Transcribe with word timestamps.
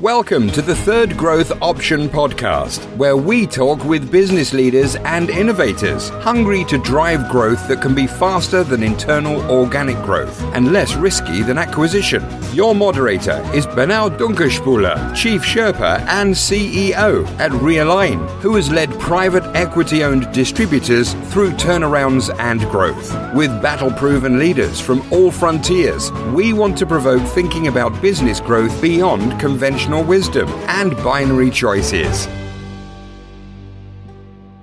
Welcome 0.00 0.48
to 0.52 0.62
the 0.62 0.74
Third 0.74 1.14
Growth 1.18 1.52
Option 1.60 2.08
podcast, 2.08 2.78
where 2.96 3.18
we 3.18 3.46
talk 3.46 3.84
with 3.84 4.10
business 4.10 4.54
leaders 4.54 4.96
and 4.96 5.28
innovators 5.28 6.08
hungry 6.08 6.64
to 6.70 6.78
drive 6.78 7.28
growth 7.30 7.68
that 7.68 7.82
can 7.82 7.94
be 7.94 8.06
faster 8.06 8.64
than 8.64 8.82
internal 8.82 9.42
organic 9.50 9.96
growth 9.96 10.40
and 10.54 10.72
less 10.72 10.94
risky 10.94 11.42
than 11.42 11.58
acquisition. 11.58 12.24
Your 12.54 12.74
moderator 12.74 13.46
is 13.52 13.66
Benno 13.66 14.08
Dunkerspuler, 14.08 15.14
Chief 15.14 15.42
Sherpa 15.42 16.00
and 16.06 16.32
CEO 16.32 17.26
at 17.38 17.50
Realign, 17.50 18.26
who 18.40 18.54
has 18.54 18.70
led 18.70 18.88
private 18.98 19.44
equity 19.54 20.02
owned 20.02 20.32
distributors 20.32 21.12
through 21.30 21.50
turnarounds 21.50 22.34
and 22.40 22.62
growth. 22.70 23.14
With 23.34 23.60
battle 23.60 23.90
proven 23.90 24.38
leaders 24.38 24.80
from 24.80 25.02
all 25.12 25.30
frontiers, 25.30 26.10
we 26.32 26.54
want 26.54 26.78
to 26.78 26.86
provoke 26.86 27.22
thinking 27.34 27.66
about 27.66 28.00
business 28.00 28.40
growth 28.40 28.80
beyond 28.80 29.38
conventional 29.38 29.89
wisdom 29.98 30.48
and 30.68 30.94
binary 30.98 31.50
choices. 31.50 32.28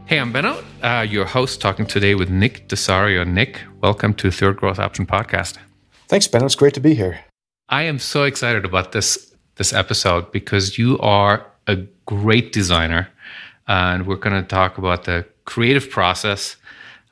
Hey, 0.05 0.19
I'm 0.19 0.31
Benno, 0.31 0.63
uh, 0.81 1.05
your 1.09 1.25
host, 1.25 1.59
talking 1.59 1.85
today 1.85 2.15
with 2.15 2.29
Nick 2.29 2.69
DeSario. 2.69 3.27
Nick, 3.27 3.59
welcome 3.81 4.13
to 4.13 4.31
Third 4.31 4.55
Growth 4.55 4.79
Option 4.79 5.05
Podcast. 5.05 5.57
Thanks, 6.07 6.27
Benno. 6.27 6.45
It's 6.45 6.55
great 6.55 6.73
to 6.75 6.79
be 6.79 6.95
here. 6.95 7.19
I 7.67 7.83
am 7.83 7.99
so 7.99 8.23
excited 8.23 8.63
about 8.63 8.93
this 8.93 9.35
this 9.55 9.73
episode 9.73 10.31
because 10.31 10.77
you 10.77 10.97
are 10.99 11.45
a 11.67 11.75
great 12.05 12.53
designer, 12.53 13.09
and 13.67 14.07
we're 14.07 14.15
going 14.15 14.41
to 14.41 14.47
talk 14.47 14.77
about 14.77 15.03
the 15.03 15.25
creative 15.43 15.89
process. 15.89 16.55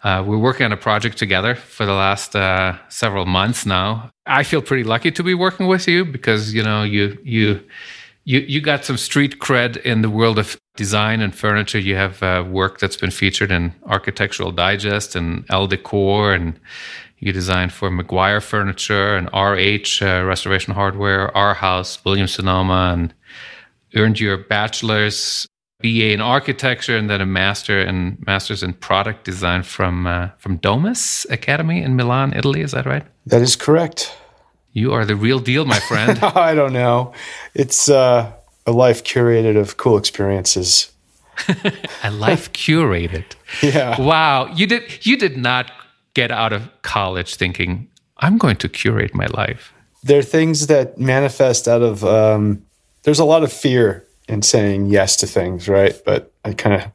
Uh, 0.03 0.23
we're 0.25 0.37
working 0.37 0.65
on 0.65 0.71
a 0.71 0.77
project 0.77 1.17
together 1.17 1.55
for 1.55 1.85
the 1.85 1.91
last 1.91 2.35
uh, 2.35 2.77
several 2.87 3.25
months 3.25 3.65
now. 3.65 4.09
I 4.25 4.43
feel 4.43 4.61
pretty 4.61 4.83
lucky 4.83 5.11
to 5.11 5.23
be 5.23 5.33
working 5.33 5.67
with 5.67 5.87
you 5.87 6.05
because 6.05 6.53
you 6.53 6.63
know 6.63 6.83
you 6.83 7.17
you 7.23 7.61
you 8.25 8.39
you 8.39 8.59
got 8.59 8.83
some 8.83 8.97
street 8.97 9.39
cred 9.39 9.77
in 9.77 10.01
the 10.01 10.09
world 10.09 10.37
of 10.37 10.59
design 10.75 11.21
and 11.21 11.33
furniture. 11.33 11.79
You 11.79 11.95
have 11.95 12.21
uh, 12.21 12.43
work 12.47 12.79
that's 12.79 12.97
been 12.97 13.11
featured 13.11 13.51
in 13.51 13.73
Architectural 13.85 14.51
Digest 14.51 15.15
and 15.15 15.45
Elle 15.49 15.67
Decor, 15.67 16.33
and 16.33 16.59
you 17.19 17.31
designed 17.31 17.71
for 17.71 17.89
McGuire 17.89 18.43
Furniture 18.43 19.15
and 19.15 19.27
RH 19.27 20.03
uh, 20.03 20.23
Restoration 20.23 20.73
Hardware, 20.73 21.31
Arhaus, 21.35 22.03
Williams 22.03 22.33
Sonoma, 22.33 22.91
and 22.93 23.13
earned 23.95 24.19
your 24.19 24.37
bachelor's 24.37 25.47
BA 25.81 26.11
in 26.11 26.21
architecture 26.21 26.97
and 26.97 27.09
then 27.09 27.21
a 27.21 27.25
master 27.25 27.79
and 27.79 28.17
master's 28.25 28.63
in 28.63 28.73
product 28.73 29.23
design 29.23 29.61
from 29.61 30.07
uh, 30.07 30.29
from 30.39 30.57
Domus 30.57 31.25
Academy 31.29 31.83
in 31.83 31.95
Milan, 31.95 32.33
Italy. 32.33 32.61
Is 32.61 32.71
that 32.71 32.87
right? 32.87 33.05
That 33.27 33.43
is 33.43 33.55
correct. 33.55 34.15
You 34.75 34.91
are 34.91 35.05
the 35.05 35.15
real 35.15 35.39
deal, 35.39 35.63
my 35.63 35.79
friend. 35.79 36.19
I 36.21 36.53
don't 36.53 36.73
know. 36.73 37.13
It's 37.53 37.87
uh, 37.89 38.33
a 38.67 38.71
life 38.73 39.05
curated 39.05 39.57
of 39.57 39.77
cool 39.77 39.97
experiences. 39.97 40.91
a 42.03 42.11
life 42.11 42.51
curated. 42.53 43.23
Yeah. 43.61 44.01
Wow. 44.01 44.47
You 44.53 44.67
did 44.67 45.05
you 45.05 45.17
did 45.17 45.37
not 45.37 45.71
get 46.13 46.29
out 46.29 46.51
of 46.51 46.69
college 46.81 47.35
thinking 47.35 47.87
I'm 48.17 48.37
going 48.37 48.57
to 48.57 48.67
curate 48.67 49.13
my 49.13 49.27
life. 49.27 49.71
There 50.03 50.19
are 50.19 50.23
things 50.23 50.67
that 50.67 50.97
manifest 50.97 51.67
out 51.67 51.81
of 51.81 52.03
um, 52.03 52.61
there's 53.03 53.19
a 53.19 53.23
lot 53.23 53.43
of 53.43 53.53
fear 53.53 54.03
in 54.27 54.41
saying 54.41 54.87
yes 54.87 55.15
to 55.17 55.27
things, 55.27 55.69
right? 55.69 55.95
But 56.03 56.33
I 56.43 56.51
kind 56.51 56.81
of 56.81 56.91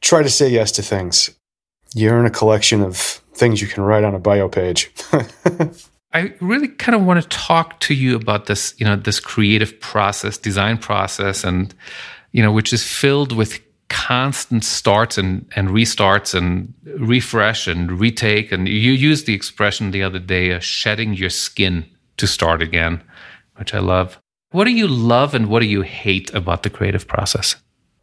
try 0.00 0.22
to 0.22 0.30
say 0.30 0.48
yes 0.48 0.72
to 0.72 0.82
things. 0.82 1.30
You 1.94 2.08
earn 2.08 2.24
a 2.24 2.30
collection 2.30 2.82
of 2.82 2.96
things 3.34 3.60
you 3.60 3.68
can 3.68 3.82
write 3.82 4.04
on 4.04 4.14
a 4.14 4.18
bio 4.18 4.48
page. 4.48 4.90
I 6.12 6.34
really 6.40 6.68
kind 6.68 6.96
of 6.96 7.04
want 7.04 7.22
to 7.22 7.28
talk 7.28 7.78
to 7.80 7.94
you 7.94 8.16
about 8.16 8.46
this, 8.46 8.74
you 8.78 8.84
know, 8.84 8.96
this 8.96 9.20
creative 9.20 9.78
process, 9.80 10.36
design 10.36 10.78
process, 10.78 11.44
and 11.44 11.74
you 12.32 12.42
know, 12.42 12.52
which 12.52 12.72
is 12.72 12.84
filled 12.84 13.32
with 13.32 13.60
constant 13.88 14.64
starts 14.64 15.18
and, 15.18 15.44
and 15.56 15.68
restarts 15.68 16.34
and 16.34 16.72
refresh 16.98 17.66
and 17.66 18.00
retake. 18.00 18.52
And 18.52 18.68
you 18.68 18.92
used 18.92 19.26
the 19.26 19.34
expression 19.34 19.90
the 19.90 20.02
other 20.02 20.20
day, 20.20 20.52
uh, 20.52 20.60
shedding 20.60 21.14
your 21.14 21.30
skin 21.30 21.84
to 22.16 22.26
start 22.26 22.62
again, 22.62 23.02
which 23.56 23.74
I 23.74 23.80
love. 23.80 24.18
What 24.52 24.64
do 24.64 24.70
you 24.70 24.86
love 24.86 25.34
and 25.34 25.48
what 25.48 25.60
do 25.60 25.66
you 25.66 25.82
hate 25.82 26.32
about 26.34 26.62
the 26.62 26.70
creative 26.70 27.06
process? 27.06 27.56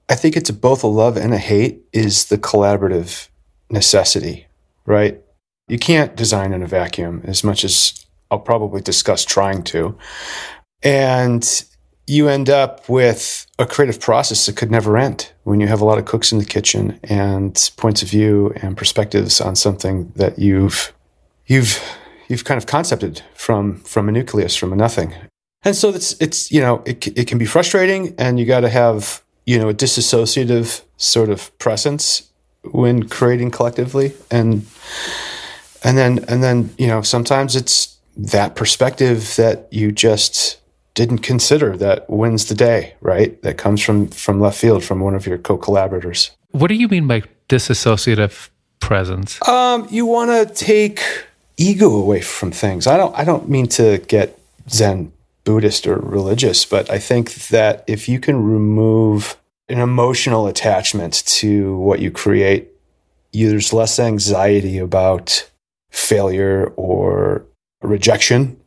I 0.10 0.16
think 0.16 0.38
it's 0.38 0.52
both 0.52 0.84
a 0.84 0.88
love 0.88 1.18
and 1.18 1.34
a 1.34 1.38
hate 1.38 1.82
is 1.92 2.26
the 2.26 2.38
collaborative 2.38 3.28
necessity, 3.70 4.48
right? 4.86 5.22
You 5.68 5.78
can't 5.78 6.16
design 6.16 6.54
in 6.54 6.64
a 6.64 6.68
vacuum 6.68 7.22
as 7.26 7.44
much 7.44 7.64
as 7.64 8.06
I'll 8.32 8.40
probably 8.40 8.82
discuss 8.82 9.26
trying 9.26 9.64
to. 9.64 9.98
And 10.84 11.64
you 12.08 12.30
end 12.30 12.50
up 12.50 12.88
with 12.88 13.46
a 13.60 13.66
creative 13.66 14.00
process 14.00 14.46
that 14.46 14.56
could 14.56 14.72
never 14.72 14.98
end 14.98 15.32
when 15.44 15.60
you 15.60 15.68
have 15.68 15.82
a 15.82 15.86
lot 15.86 15.98
of 15.98 16.06
cooks 16.06 16.32
in 16.32 16.40
the 16.40 16.46
kitchen 16.46 17.00
and 17.04 17.72
points 17.76 18.02
of 18.02 18.10
view 18.10 18.54
and 18.58 18.78
perspectives 18.78 19.42
on 19.42 19.56
something 19.56 20.12
that 20.16 20.40
you've 20.40 20.94
you've 21.48 21.82
you've 22.30 22.46
kind 22.46 22.58
of 22.58 22.66
concepted 22.66 23.22
from 23.34 23.78
from 23.82 24.08
a 24.08 24.12
nucleus 24.12 24.56
from 24.56 24.72
a 24.72 24.76
nothing. 24.76 25.14
And 25.64 25.76
so 25.76 25.90
it's 25.90 26.16
it's 26.22 26.50
you 26.50 26.62
know 26.62 26.82
it 26.86 27.06
it 27.18 27.28
can 27.28 27.38
be 27.38 27.46
frustrating 27.46 28.16
and 28.18 28.40
you 28.40 28.46
got 28.46 28.62
to 28.62 28.70
have 28.70 29.22
you 29.46 29.60
know 29.60 29.68
a 29.68 29.74
disassociative 29.74 30.84
sort 30.96 31.30
of 31.30 31.58
presence 31.60 32.32
when 32.72 33.08
creating 33.10 33.52
collectively 33.52 34.14
and 34.32 34.66
and 35.84 35.98
then 35.98 36.20
and 36.28 36.44
then 36.44 36.70
you 36.78 36.88
know 36.88 37.02
sometimes 37.02 37.56
it's 37.56 37.98
that 38.16 38.56
perspective 38.56 39.36
that 39.36 39.68
you 39.72 39.92
just 39.92 40.60
didn't 40.94 41.20
consider 41.20 41.78
that 41.78 42.10
wins 42.10 42.46
the 42.46 42.56
day 42.56 42.96
right? 43.02 43.42
That 43.44 43.58
comes 43.58 43.82
from 43.82 44.08
from 44.08 44.40
left 44.40 44.58
field 44.58 44.84
from 44.84 45.00
one 45.00 45.16
of 45.16 45.28
your 45.28 45.38
co-collaborators. 45.38 46.32
What 46.52 46.68
do 46.70 46.76
you 46.76 46.88
mean 46.88 47.08
by 47.08 47.24
disassociative 47.50 48.50
presence? 48.80 49.40
Um 49.48 49.88
you 49.90 50.06
want 50.06 50.32
to 50.32 50.54
take 50.54 51.02
ego 51.58 51.90
away 51.96 52.22
from 52.22 52.52
things. 52.52 52.88
I 52.88 52.98
don't 52.98 53.18
i 53.18 53.24
don't 53.24 53.50
mean 53.50 53.68
to 53.68 54.00
get 54.08 54.40
zen 54.70 55.12
buddhist 55.44 55.88
or 55.88 55.96
religious 55.96 56.66
but 56.66 56.90
i 56.90 57.00
think 57.00 57.34
that 57.48 57.82
if 57.88 58.10
you 58.10 58.20
can 58.20 58.44
remove 58.44 59.38
an 59.70 59.80
emotional 59.80 60.48
attachment 60.48 61.26
to 61.26 61.78
what 61.78 62.00
you 62.00 62.12
create 62.12 62.70
you, 63.32 63.50
there's 63.50 63.74
less 63.74 64.00
anxiety 64.00 64.78
about 64.78 65.50
failure 65.98 66.72
or 66.76 67.46
rejection. 67.82 68.60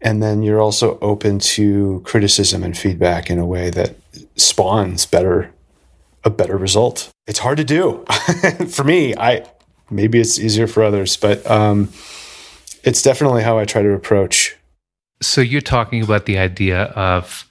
And 0.00 0.22
then 0.22 0.42
you're 0.42 0.60
also 0.60 0.98
open 1.00 1.38
to 1.38 2.00
criticism 2.04 2.64
and 2.64 2.76
feedback 2.76 3.30
in 3.30 3.38
a 3.38 3.46
way 3.46 3.70
that 3.70 3.94
spawns 4.36 5.06
better 5.06 5.52
a 6.24 6.30
better 6.30 6.56
result. 6.56 7.10
It's 7.26 7.40
hard 7.40 7.58
to 7.58 7.64
do. 7.64 8.04
for 8.68 8.84
me, 8.84 9.14
I 9.16 9.44
maybe 9.90 10.20
it's 10.20 10.38
easier 10.38 10.66
for 10.66 10.84
others, 10.84 11.16
but 11.16 11.48
um, 11.50 11.88
it's 12.84 13.02
definitely 13.02 13.42
how 13.42 13.58
I 13.58 13.64
try 13.64 13.82
to 13.82 13.92
approach. 13.92 14.56
So 15.20 15.40
you're 15.40 15.60
talking 15.60 16.02
about 16.02 16.26
the 16.26 16.38
idea 16.38 16.84
of 16.84 17.48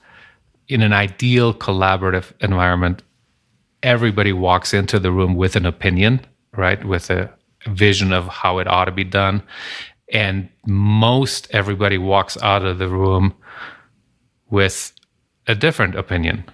in 0.68 0.80
an 0.82 0.92
ideal 0.92 1.52
collaborative 1.52 2.32
environment, 2.40 3.02
everybody 3.82 4.32
walks 4.32 4.72
into 4.72 4.98
the 4.98 5.12
room 5.12 5.34
with 5.34 5.54
an 5.54 5.66
opinion, 5.66 6.20
right? 6.56 6.82
With 6.82 7.10
a 7.10 7.30
vision 7.66 8.12
of 8.12 8.28
how 8.28 8.58
it 8.58 8.66
ought 8.66 8.86
to 8.86 8.92
be 8.92 9.04
done. 9.04 9.42
And 10.12 10.48
most 10.66 11.48
everybody 11.50 11.98
walks 11.98 12.36
out 12.42 12.64
of 12.64 12.78
the 12.78 12.88
room 12.88 13.34
with 14.50 14.92
a 15.46 15.54
different 15.54 15.94
opinion. 15.94 16.44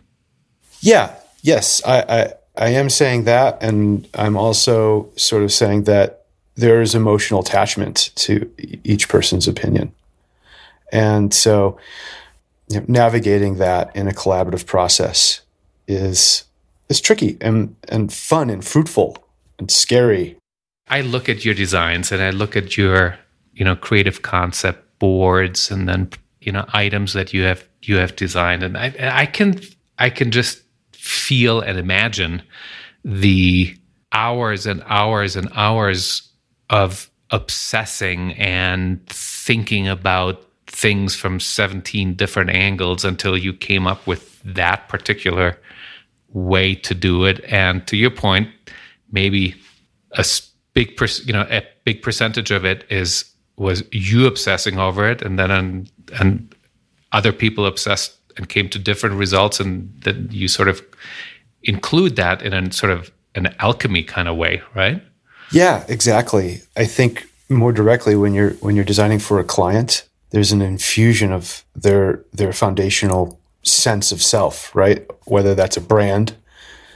Yeah. 0.81 1.15
Yes. 1.43 1.83
I, 1.85 2.03
I, 2.03 2.33
I 2.57 2.69
am 2.71 2.89
saying 2.89 3.25
that. 3.25 3.63
And 3.63 4.09
I'm 4.15 4.37
also 4.37 5.11
sort 5.17 5.43
of 5.43 5.53
saying 5.53 5.85
that 5.85 6.27
there 6.55 6.81
is 6.81 6.95
emotional 6.95 7.41
attachment 7.41 8.11
to 8.17 8.51
each 8.85 9.09
person's 9.09 9.47
opinion. 9.47 9.93
And 10.93 11.33
so 11.35 11.79
you 12.69 12.81
know, 12.81 12.87
navigating 12.89 13.57
that 13.59 13.95
in 13.95 14.09
a 14.09 14.13
collaborative 14.13 14.67
process 14.67 15.41
is 15.87 16.45
is 16.89 17.01
tricky 17.01 17.37
and, 17.41 17.77
and 17.89 18.13
fun 18.13 18.49
and 18.49 18.65
fruitful 18.65 19.17
and 19.59 19.71
scary 19.71 20.38
I 20.91 21.03
look 21.03 21.29
at 21.29 21.45
your 21.45 21.55
designs 21.55 22.13
and 22.13 22.23
I 22.23 22.31
look 22.31 22.57
at 22.57 22.77
your, 22.77 23.19
you 23.53 23.65
know, 23.65 23.77
creative 23.77 24.23
concept 24.23 24.99
boards 24.99 25.71
and 25.71 25.89
then 25.89 26.11
you 26.41 26.53
know 26.53 26.65
items 26.73 27.13
that 27.13 27.33
you 27.33 27.43
have 27.43 27.69
you 27.83 27.97
have 27.97 28.17
designed, 28.17 28.63
and 28.63 28.77
I 28.77 28.95
I 28.99 29.27
can 29.27 29.61
I 29.99 30.11
can 30.11 30.31
just 30.31 30.63
feel 30.93 31.61
and 31.61 31.79
imagine 31.79 32.43
the 33.05 33.77
hours 34.13 34.67
and 34.67 34.83
hours 34.87 35.37
and 35.37 35.49
hours 35.55 36.29
of 36.71 37.11
obsessing 37.31 38.33
and 38.33 39.07
thinking 39.09 39.87
about 39.89 40.45
things 40.67 41.15
from 41.15 41.41
17 41.41 42.15
different 42.15 42.51
angles 42.51 43.05
until 43.05 43.37
you 43.37 43.53
came 43.53 43.87
up 43.87 44.07
with 44.07 44.41
that 44.43 44.89
particular 44.89 45.59
way 46.31 46.75
to 46.75 46.95
do 46.95 47.25
it. 47.25 47.45
And 47.45 47.87
to 47.89 47.97
your 47.97 48.11
point 48.11 48.49
maybe 49.11 49.55
a 50.13 50.25
big 50.79 51.01
you 51.27 51.33
know 51.33 51.47
a 51.51 51.63
big 51.85 52.03
percentage 52.03 52.51
of 52.51 52.65
it 52.65 52.85
is 52.91 53.25
was 53.57 53.83
you 53.91 54.27
obsessing 54.27 54.79
over 54.79 55.11
it 55.13 55.23
and 55.23 55.39
then 55.39 55.51
and, 55.51 55.91
and 56.21 56.55
other 57.13 57.33
people 57.33 57.67
obsessed 57.67 58.19
and 58.37 58.49
came 58.49 58.69
to 58.71 58.79
different 58.79 59.17
results, 59.17 59.61
and 59.61 59.93
then 60.05 60.29
you 60.31 60.49
sort 60.49 60.69
of 60.69 60.81
include 61.65 62.17
that 62.17 62.41
in 62.43 62.53
a 62.55 62.73
sort 62.73 62.93
of 62.93 63.11
an 63.35 63.55
alchemy 63.59 64.05
kind 64.05 64.29
of 64.29 64.37
way, 64.37 64.63
right? 64.75 65.03
Yeah, 65.51 65.85
exactly. 65.89 66.63
I 66.77 66.85
think 66.85 67.29
more 67.49 67.73
directly 67.73 68.15
when 68.15 68.35
you're 68.35 68.53
when 68.65 68.77
you're 68.77 68.85
designing 68.85 69.19
for 69.19 69.39
a 69.41 69.45
client, 69.45 70.09
there's 70.31 70.53
an 70.53 70.63
infusion 70.63 71.33
of 71.33 71.65
their 71.75 72.25
their 72.33 72.53
foundational 72.53 73.41
sense 73.63 74.13
of 74.13 74.23
self, 74.23 74.75
right? 74.75 75.07
Whether 75.27 75.55
that's 75.55 75.77
a 75.77 75.81
brand, 75.81 76.37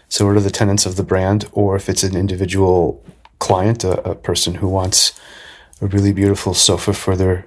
so 0.09 0.27
what 0.27 0.37
are 0.37 0.41
the 0.41 0.51
tenets 0.51 0.87
of 0.87 0.97
the 0.97 1.03
brand, 1.03 1.49
or 1.53 1.77
if 1.77 1.89
it's 1.89 2.05
an 2.05 2.17
individual 2.17 3.05
client, 3.43 3.85
a, 3.85 4.11
a 4.11 4.15
person 4.15 4.55
who 4.55 4.69
wants 4.69 5.19
a 5.81 5.87
really 5.87 6.13
beautiful 6.13 6.55
sofa 6.55 6.93
for 6.93 7.17
their 7.17 7.47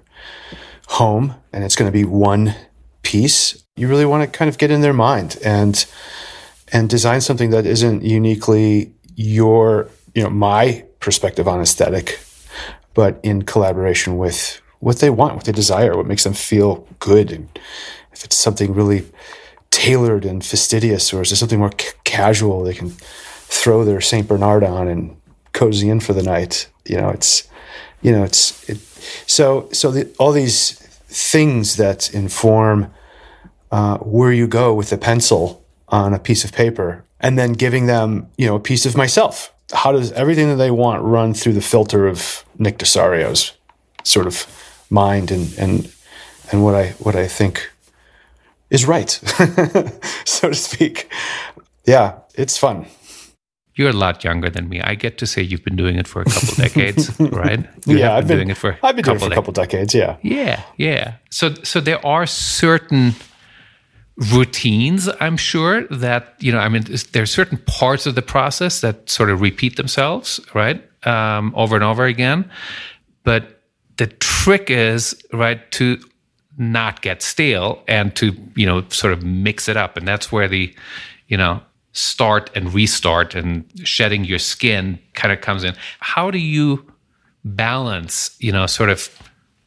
home, 1.00 1.34
and 1.54 1.64
it's 1.64 1.76
going 1.76 1.92
to 1.92 2.00
be 2.02 2.04
one 2.04 2.54
piece. 3.02 3.64
You 3.78 3.88
really 3.88 4.06
want 4.06 4.22
to 4.24 4.38
kind 4.38 4.50
of 4.50 4.58
get 4.58 4.72
in 4.72 4.82
their 4.82 4.94
mind 4.94 5.38
and 5.44 5.86
and 6.74 6.90
design 6.90 7.22
something 7.22 7.52
that 7.52 7.66
isn't 7.66 8.04
uniquely 8.04 8.92
your, 9.16 9.88
you 10.16 10.24
know, 10.24 10.30
my 10.30 10.84
perspective 11.00 11.48
on 11.48 11.62
aesthetic, 11.62 12.20
but 12.94 13.20
in 13.24 13.44
collaboration 13.44 14.18
with 14.18 14.62
what 14.80 14.98
they 15.00 15.10
want, 15.10 15.36
what 15.36 15.46
they 15.46 15.52
desire, 15.52 15.96
what 15.96 16.08
makes 16.08 16.24
them 16.24 16.34
feel 16.34 16.88
good. 17.00 17.32
And 17.32 17.48
if 18.12 18.26
it's 18.26 18.36
something 18.36 18.74
really 18.74 19.06
tailored 19.70 20.26
and 20.26 20.44
fastidious, 20.44 21.14
or 21.14 21.22
is 21.22 21.32
it 21.32 21.36
something 21.38 21.60
more 21.60 21.76
casual, 22.04 22.64
they 22.64 22.74
can 22.74 22.90
throw 23.62 23.86
their 23.86 24.02
Saint 24.02 24.28
Bernard 24.28 24.64
on 24.64 24.88
and 24.88 25.16
cozy 25.56 25.90
in 25.90 26.00
for 26.00 26.14
the 26.14 26.22
night. 26.22 26.70
You 26.86 26.98
know, 26.98 27.10
it's, 27.10 27.48
you 28.04 28.12
know, 28.12 28.24
it's 28.24 28.70
it, 28.70 28.78
so 29.26 29.68
so 29.72 29.90
the, 29.90 30.14
all 30.20 30.32
these 30.32 30.74
things 31.08 31.78
that 31.78 32.14
inform 32.14 32.94
uh, 33.72 33.98
where 33.98 34.32
you 34.32 34.48
go 34.48 34.74
with 34.74 34.94
a 34.94 34.98
pencil 34.98 35.66
on 35.88 36.14
a 36.14 36.20
piece 36.20 36.46
of 36.46 36.52
paper, 36.52 37.04
and 37.20 37.38
then 37.38 37.54
giving 37.54 37.88
them, 37.88 38.28
you 38.38 38.46
know, 38.46 38.56
a 38.56 38.60
piece 38.60 38.86
of 38.86 38.96
myself. 38.96 39.52
How 39.74 39.92
does 39.92 40.12
everything 40.12 40.50
that 40.50 40.58
they 40.58 40.70
want 40.70 41.02
run 41.04 41.34
through 41.34 41.54
the 41.54 41.62
filter 41.62 42.08
of 42.08 42.46
Nick 42.60 42.78
DeSario's 42.78 43.54
sort 44.04 44.28
of 44.28 44.46
mind 44.90 45.32
and 45.32 45.58
and 45.58 45.92
and 46.52 46.64
what 46.64 46.76
I 46.76 46.90
what 47.00 47.16
I 47.16 47.28
think 47.28 47.72
is 48.70 48.86
right, 48.86 49.10
so 50.26 50.50
to 50.50 50.56
speak. 50.56 51.10
Yeah, 51.86 52.20
it's 52.36 52.58
fun. 52.58 52.88
You're 53.76 53.90
a 53.90 53.94
lot 53.94 54.24
younger 54.24 54.50
than 54.50 54.70
me. 54.70 54.82
I 54.82 54.96
get 54.96 55.18
to 55.18 55.28
say 55.28 55.42
you've 55.42 55.64
been 55.64 55.76
doing 55.76 55.98
it 55.98 56.08
for 56.08 56.22
a 56.22 56.26
couple 56.26 56.56
decades, 56.64 57.20
right? 57.20 57.68
You 57.86 57.98
yeah, 57.98 58.16
I've 58.16 58.28
been, 58.28 58.38
doing 58.38 58.50
it 58.50 58.58
for. 58.58 58.78
I've 58.82 58.96
been 58.96 59.04
doing 59.04 59.18
it 59.18 59.20
for 59.20 59.32
a 59.32 59.36
couple 59.36 59.54
decades. 59.54 59.94
Yeah. 59.94 60.18
Yeah, 60.22 60.64
yeah. 60.78 61.16
So, 61.30 61.54
so 61.64 61.82
there 61.82 62.04
are 62.06 62.26
certain 62.26 63.16
routines. 64.34 65.10
I'm 65.20 65.36
sure 65.36 65.88
that 65.88 66.36
you 66.40 66.52
know. 66.52 66.60
I 66.60 66.70
mean, 66.70 66.86
there 67.12 67.24
are 67.24 67.28
certain 67.28 67.58
parts 67.66 68.06
of 68.06 68.16
the 68.16 68.22
process 68.22 68.80
that 68.82 69.10
sort 69.10 69.30
of 69.30 69.42
repeat 69.42 69.76
themselves, 69.76 70.40
right, 70.54 70.82
um, 71.06 71.54
over 71.56 71.76
and 71.76 71.84
over 71.84 72.06
again. 72.06 72.50
But 73.24 73.62
the 73.98 74.08
trick 74.08 74.70
is 74.70 75.22
right 75.34 75.70
to 75.72 76.00
not 76.58 77.02
get 77.02 77.22
stale 77.22 77.84
and 77.88 78.16
to 78.16 78.34
you 78.56 78.66
know 78.66 78.88
sort 78.90 79.12
of 79.12 79.24
mix 79.24 79.68
it 79.68 79.76
up 79.76 79.98
and 79.98 80.08
that's 80.08 80.32
where 80.32 80.48
the 80.48 80.74
you 81.28 81.36
know 81.36 81.62
start 81.96 82.52
and 82.56 82.74
restart 82.74 83.34
and 83.36 83.66
shedding 83.84 84.26
your 84.26 84.40
skin 84.40 85.00
kind 85.14 85.34
of 85.34 85.42
comes 85.42 85.64
in. 85.64 85.76
How 86.00 86.30
do 86.30 86.38
you 86.38 86.86
balance 87.44 88.36
you 88.40 88.52
know 88.52 88.66
sort 88.66 88.90
of 88.90 89.10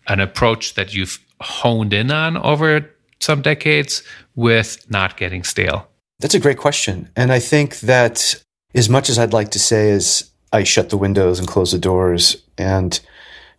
an 0.09 0.21
approach 0.21 0.75
that 0.75 0.95
you've 0.95 1.19
honed 1.41 1.93
in 1.93 2.11
on 2.11 2.37
over 2.37 2.89
some 3.21 3.43
decades 3.43 4.03
with 4.37 4.89
not 4.91 5.17
getting 5.17 5.43
stale? 5.43 5.89
That's 6.21 6.35
a 6.35 6.41
great 6.41 6.59
question. 6.59 7.09
And 7.17 7.33
i 7.33 7.39
think 7.39 7.81
that 7.81 8.35
as 8.75 8.89
much 8.89 9.09
as 9.09 9.19
i'd 9.19 9.33
like 9.33 9.51
to 9.51 9.59
say 9.59 9.91
is 9.91 10.31
i 10.53 10.63
shut 10.63 10.91
the 10.91 10.97
windows 10.97 11.39
and 11.39 11.49
close 11.49 11.73
the 11.73 11.79
doors 11.79 12.37
and 12.59 13.01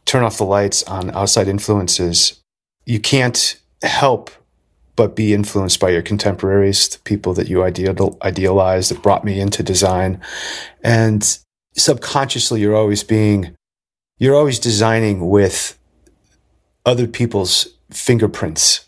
turn 0.10 0.24
off 0.24 0.38
the 0.38 0.46
lights 0.46 0.84
on 0.84 1.12
outside 1.12 1.48
influences, 1.48 2.42
you 2.86 3.00
can't 3.00 3.60
help 3.84 4.32
but 5.00 5.16
be 5.16 5.34
influenced 5.34 5.80
by 5.80 5.90
your 5.92 6.02
contemporaries, 6.02 6.90
the 6.90 7.00
people 7.00 7.34
that 7.34 7.48
you 7.48 7.64
ideal, 7.64 8.18
idealize 8.22 8.90
that 8.90 9.02
brought 9.02 9.24
me 9.24 9.40
into 9.40 9.64
design. 9.64 10.20
And 10.84 11.40
subconsciously, 11.74 12.60
you're 12.60 12.76
always 12.76 13.02
being, 13.02 13.56
you're 14.18 14.36
always 14.36 14.60
designing 14.60 15.30
with 15.30 15.80
other 16.86 17.08
people's 17.08 17.70
fingerprints, 17.90 18.88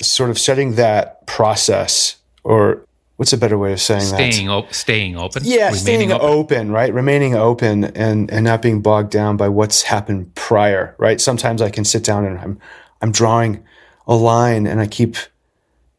sort 0.00 0.30
of 0.30 0.38
setting 0.38 0.76
that 0.76 1.26
process 1.26 2.16
or 2.42 2.82
what's 3.16 3.34
a 3.34 3.36
better 3.36 3.58
way 3.58 3.74
of 3.74 3.82
saying 3.82 4.00
staying 4.00 4.46
that? 4.46 4.52
Op- 4.52 4.72
staying 4.72 5.18
open. 5.18 5.42
Yeah, 5.44 5.72
staying 5.72 6.10
open. 6.10 6.26
open. 6.26 6.72
right? 6.72 6.90
Remaining 6.94 7.34
open 7.34 7.84
and 7.84 8.30
and 8.30 8.46
not 8.46 8.62
being 8.62 8.80
bogged 8.80 9.10
down 9.10 9.36
by 9.36 9.50
what's 9.50 9.82
happened 9.82 10.34
prior, 10.36 10.94
right? 10.96 11.20
Sometimes 11.20 11.60
I 11.60 11.68
can 11.68 11.84
sit 11.84 12.02
down 12.02 12.24
and 12.24 12.38
I'm 12.38 12.58
I'm 13.02 13.12
drawing 13.12 13.62
a 14.06 14.14
line 14.14 14.66
and 14.66 14.80
I 14.80 14.86
keep 14.86 15.16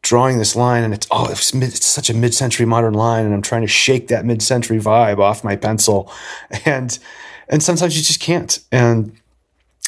drawing 0.02 0.38
this 0.38 0.56
line 0.56 0.82
and 0.82 0.92
it's 0.92 1.06
oh 1.10 1.30
it's, 1.30 1.54
mid, 1.54 1.68
it's 1.68 1.86
such 1.86 2.10
a 2.10 2.14
mid-century 2.14 2.66
modern 2.66 2.94
line 2.94 3.24
and 3.24 3.32
I'm 3.32 3.42
trying 3.42 3.62
to 3.62 3.68
shake 3.68 4.08
that 4.08 4.24
mid-century 4.24 4.78
vibe 4.78 5.18
off 5.18 5.44
my 5.44 5.56
pencil 5.56 6.12
and 6.64 6.98
and 7.48 7.62
sometimes 7.62 7.96
you 7.96 8.02
just 8.02 8.20
can't 8.20 8.58
and 8.72 9.12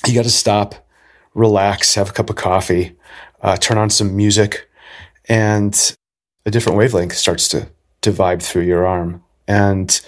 you 0.07 0.15
got 0.15 0.25
to 0.25 0.31
stop, 0.31 0.75
relax, 1.35 1.95
have 1.95 2.11
a 2.11 2.13
cup 2.13 2.31
of 2.31 2.37
coffee, 2.37 2.97
uh, 3.43 3.57
turn 3.57 3.79
on 3.79 3.91
some 3.91 4.17
music 4.17 4.69
and 5.27 5.97
a 6.47 6.51
different 6.51 6.77
wavelength 6.77 7.15
starts 7.15 7.49
to, 7.49 7.69
to 8.03 8.13
vibe 8.13 8.43
through 8.43 8.63
your 8.63 8.87
arm. 8.87 9.23
And 9.49 10.01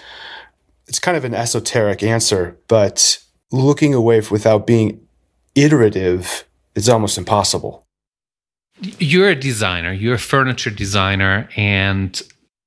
it's 0.87 0.99
kind 0.99 1.17
of 1.17 1.25
an 1.25 1.33
esoteric 1.33 2.03
answer, 2.03 2.57
but 2.67 3.23
looking 3.51 3.93
away 3.93 4.21
without 4.29 4.67
being 4.67 5.07
iterative 5.55 6.45
is 6.75 6.89
almost 6.89 7.17
impossible. 7.17 7.86
You're 8.79 9.29
a 9.29 9.35
designer, 9.35 9.91
you're 9.91 10.15
a 10.15 10.19
furniture 10.19 10.69
designer, 10.69 11.49
and 11.55 12.21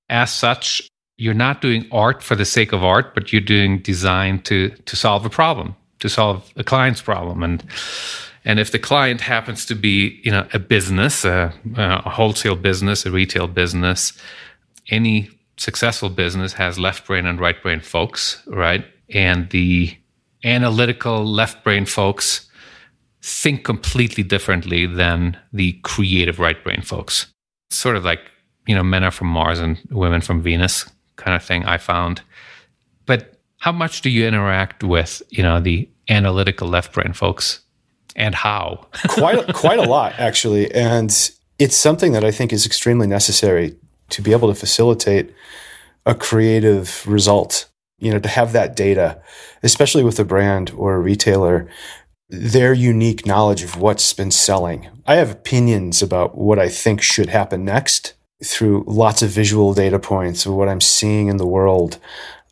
as 0.08 0.32
such, 0.32 0.88
you're 1.16 1.34
not 1.34 1.60
doing 1.60 1.86
art 1.92 2.22
for 2.22 2.34
the 2.34 2.44
sake 2.44 2.72
of 2.72 2.82
art, 2.82 3.14
but 3.14 3.32
you're 3.32 3.42
doing 3.42 3.80
design 3.80 4.42
to 4.42 4.70
to 4.70 4.96
solve 4.96 5.24
a 5.24 5.30
problem, 5.30 5.76
to 6.00 6.08
solve 6.08 6.52
a 6.56 6.64
client's 6.64 7.02
problem. 7.02 7.42
And 7.42 7.62
and 8.44 8.58
if 8.58 8.72
the 8.72 8.78
client 8.78 9.20
happens 9.20 9.66
to 9.66 9.74
be, 9.74 10.20
you 10.24 10.30
know, 10.30 10.46
a 10.52 10.58
business, 10.58 11.24
a, 11.24 11.52
a 11.76 12.08
wholesale 12.08 12.56
business, 12.56 13.04
a 13.04 13.10
retail 13.10 13.46
business, 13.46 14.12
any 14.88 15.28
successful 15.58 16.08
business 16.08 16.54
has 16.54 16.78
left 16.78 17.06
brain 17.06 17.26
and 17.26 17.38
right 17.38 17.62
brain 17.62 17.80
folks, 17.80 18.42
right? 18.46 18.84
And 19.10 19.50
the 19.50 19.94
analytical 20.42 21.24
left 21.24 21.62
brain 21.62 21.84
folks 21.84 22.49
think 23.22 23.64
completely 23.64 24.22
differently 24.22 24.86
than 24.86 25.36
the 25.52 25.72
creative 25.82 26.38
right 26.38 26.62
brain 26.64 26.82
folks. 26.82 27.26
Sort 27.70 27.96
of 27.96 28.04
like, 28.04 28.20
you 28.66 28.74
know, 28.74 28.82
men 28.82 29.04
are 29.04 29.10
from 29.10 29.28
Mars 29.28 29.58
and 29.58 29.78
women 29.90 30.20
from 30.20 30.42
Venus 30.42 30.86
kind 31.16 31.36
of 31.36 31.44
thing 31.44 31.64
I 31.64 31.76
found. 31.78 32.22
But 33.06 33.34
how 33.58 33.72
much 33.72 34.00
do 34.00 34.10
you 34.10 34.26
interact 34.26 34.82
with, 34.82 35.22
you 35.30 35.42
know, 35.42 35.60
the 35.60 35.88
analytical 36.08 36.66
left 36.68 36.92
brain 36.92 37.12
folks 37.12 37.60
and 38.16 38.34
how? 38.34 38.86
quite 39.08 39.52
quite 39.54 39.78
a 39.78 39.88
lot 39.88 40.14
actually, 40.18 40.72
and 40.74 41.10
it's 41.58 41.76
something 41.76 42.12
that 42.12 42.24
I 42.24 42.30
think 42.30 42.52
is 42.52 42.66
extremely 42.66 43.06
necessary 43.06 43.76
to 44.10 44.22
be 44.22 44.32
able 44.32 44.48
to 44.48 44.54
facilitate 44.54 45.32
a 46.06 46.14
creative 46.14 47.06
result. 47.06 47.66
You 47.98 48.14
know, 48.14 48.18
to 48.18 48.28
have 48.30 48.52
that 48.52 48.76
data, 48.76 49.20
especially 49.62 50.02
with 50.02 50.18
a 50.18 50.24
brand 50.24 50.70
or 50.74 50.94
a 50.94 50.98
retailer, 50.98 51.68
their 52.30 52.72
unique 52.72 53.26
knowledge 53.26 53.62
of 53.62 53.76
what's 53.76 54.12
been 54.12 54.30
selling. 54.30 54.88
I 55.06 55.16
have 55.16 55.30
opinions 55.30 56.02
about 56.02 56.38
what 56.38 56.58
I 56.58 56.68
think 56.68 57.02
should 57.02 57.28
happen 57.28 57.64
next 57.64 58.14
through 58.42 58.84
lots 58.86 59.22
of 59.22 59.30
visual 59.30 59.74
data 59.74 59.98
points 59.98 60.46
of 60.46 60.54
what 60.54 60.68
I'm 60.68 60.80
seeing 60.80 61.26
in 61.28 61.36
the 61.36 61.46
world. 61.46 61.98